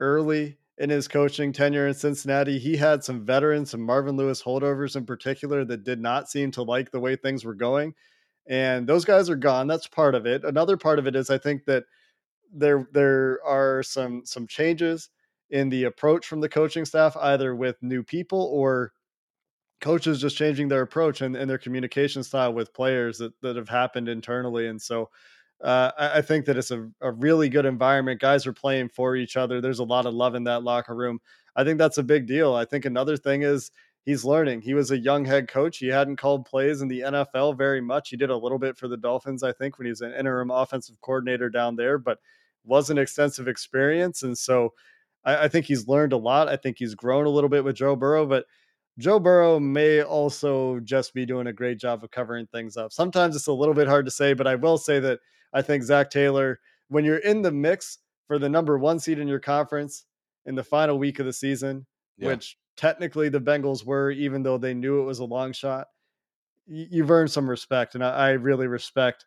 [0.00, 2.58] early in his coaching tenure in Cincinnati.
[2.58, 6.62] He had some veterans, some Marvin Lewis holdovers in particular, that did not seem to
[6.62, 7.94] like the way things were going.
[8.46, 9.66] And those guys are gone.
[9.66, 10.44] That's part of it.
[10.44, 11.84] Another part of it is I think that
[12.52, 15.08] there there are some some changes
[15.50, 18.92] in the approach from the coaching staff, either with new people or
[19.80, 23.68] coaches just changing their approach and, and their communication style with players that, that have
[23.68, 24.66] happened internally.
[24.66, 25.10] And so
[25.62, 28.20] uh, I, I, think that it's a, a really good environment.
[28.20, 29.60] Guys are playing for each other.
[29.60, 31.20] There's a lot of love in that locker room.
[31.56, 32.54] I think that's a big deal.
[32.54, 33.70] I think another thing is
[34.04, 34.60] he's learning.
[34.60, 35.78] He was a young head coach.
[35.78, 38.10] He hadn't called plays in the NFL very much.
[38.10, 40.50] He did a little bit for the Dolphins, I think, when he was an interim
[40.50, 42.18] offensive coordinator down there, but
[42.64, 44.22] wasn't extensive experience.
[44.22, 44.72] And so
[45.24, 46.48] I, I think he's learned a lot.
[46.48, 48.46] I think he's grown a little bit with Joe Burrow, but
[48.98, 52.92] Joe Burrow may also just be doing a great job of covering things up.
[52.92, 55.20] Sometimes it's a little bit hard to say, but I will say that
[55.54, 59.28] I think Zac Taylor, when you're in the mix for the number one seed in
[59.28, 60.04] your conference
[60.44, 61.86] in the final week of the season,
[62.18, 62.28] yeah.
[62.28, 65.86] which technically the Bengals were, even though they knew it was a long shot,
[66.66, 67.94] you've earned some respect.
[67.94, 69.26] And I, really respect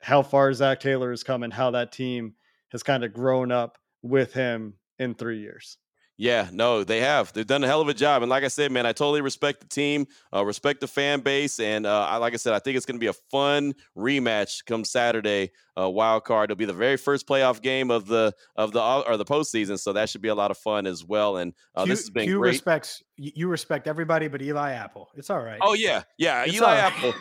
[0.00, 2.34] how far Zac Taylor has come and how that team
[2.70, 5.78] has kind of grown up with him in three years.
[6.18, 7.32] Yeah, no, they have.
[7.34, 9.60] They've done a hell of a job, and like I said, man, I totally respect
[9.60, 12.78] the team, uh, respect the fan base, and uh, I, like I said, I think
[12.78, 16.50] it's going to be a fun rematch come Saturday, uh, wild card.
[16.50, 19.78] It'll be the very first playoff game of the of the uh, or the postseason,
[19.78, 21.36] so that should be a lot of fun as well.
[21.36, 22.50] And uh, Q, this has been Q great.
[22.52, 25.58] respects you respect everybody, but Eli Apple, it's all right.
[25.60, 27.12] Oh yeah, yeah, it's Eli Apple.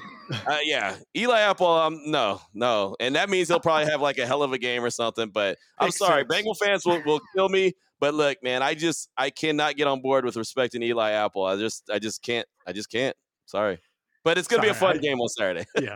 [0.48, 1.68] uh, yeah, Eli Apple.
[1.68, 4.84] Um, no, no, and that means he'll probably have like a hell of a game
[4.84, 5.30] or something.
[5.30, 6.30] But I'm sorry, sense.
[6.30, 7.74] Bengal fans will, will kill me.
[8.00, 11.46] But look, man, I just I cannot get on board with respecting Eli Apple.
[11.46, 12.48] I just I just can't.
[12.68, 13.16] I just can't.
[13.46, 13.80] Sorry.
[14.24, 15.66] But it's gonna sorry, be a fun I, game on Saturday.
[15.82, 15.96] yeah.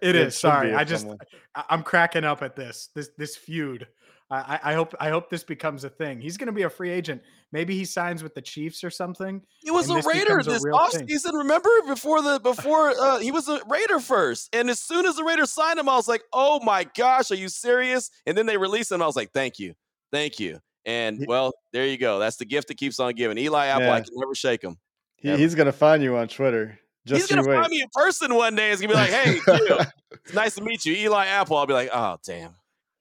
[0.00, 0.36] It is.
[0.36, 0.74] Sorry.
[0.74, 1.06] I just
[1.54, 2.90] I'm cracking up at this.
[2.94, 3.86] This this feud.
[4.30, 6.20] I, I hope I hope this becomes a thing.
[6.20, 7.22] He's going to be a free agent.
[7.50, 9.40] Maybe he signs with the Chiefs or something.
[9.62, 11.32] He was a Raider this offseason.
[11.32, 15.24] Remember before the before uh, he was a Raider first, and as soon as the
[15.24, 18.58] Raiders signed him, I was like, "Oh my gosh, are you serious?" And then they
[18.58, 19.00] released him.
[19.00, 19.72] I was like, "Thank you,
[20.12, 22.18] thank you." And well, there you go.
[22.18, 23.38] That's the gift that keeps on giving.
[23.38, 23.94] Eli Apple, yeah.
[23.94, 24.78] I can never shake him.
[25.16, 26.78] He, he's gonna find you on Twitter.
[27.04, 28.70] Just he's gonna find me in person one day.
[28.70, 29.40] It's gonna be like, "Hey,
[30.12, 32.54] it's nice to meet you, Eli Apple." I'll be like, "Oh, damn."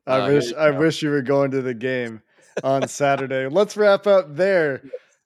[0.07, 2.21] I uh, wish I wish you were going to the game
[2.63, 3.47] on Saturday.
[3.47, 4.81] Let's wrap up there.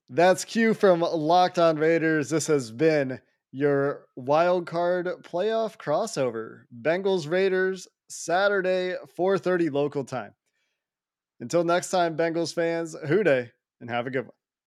[0.09, 2.29] That's Q from Locked On Raiders.
[2.29, 3.21] This has been
[3.51, 6.63] your wild card playoff crossover.
[6.81, 10.33] Bengals Raiders Saturday, 4:30 local time.
[11.41, 14.40] Until next time, Bengals fans, Who Dey and have a good one.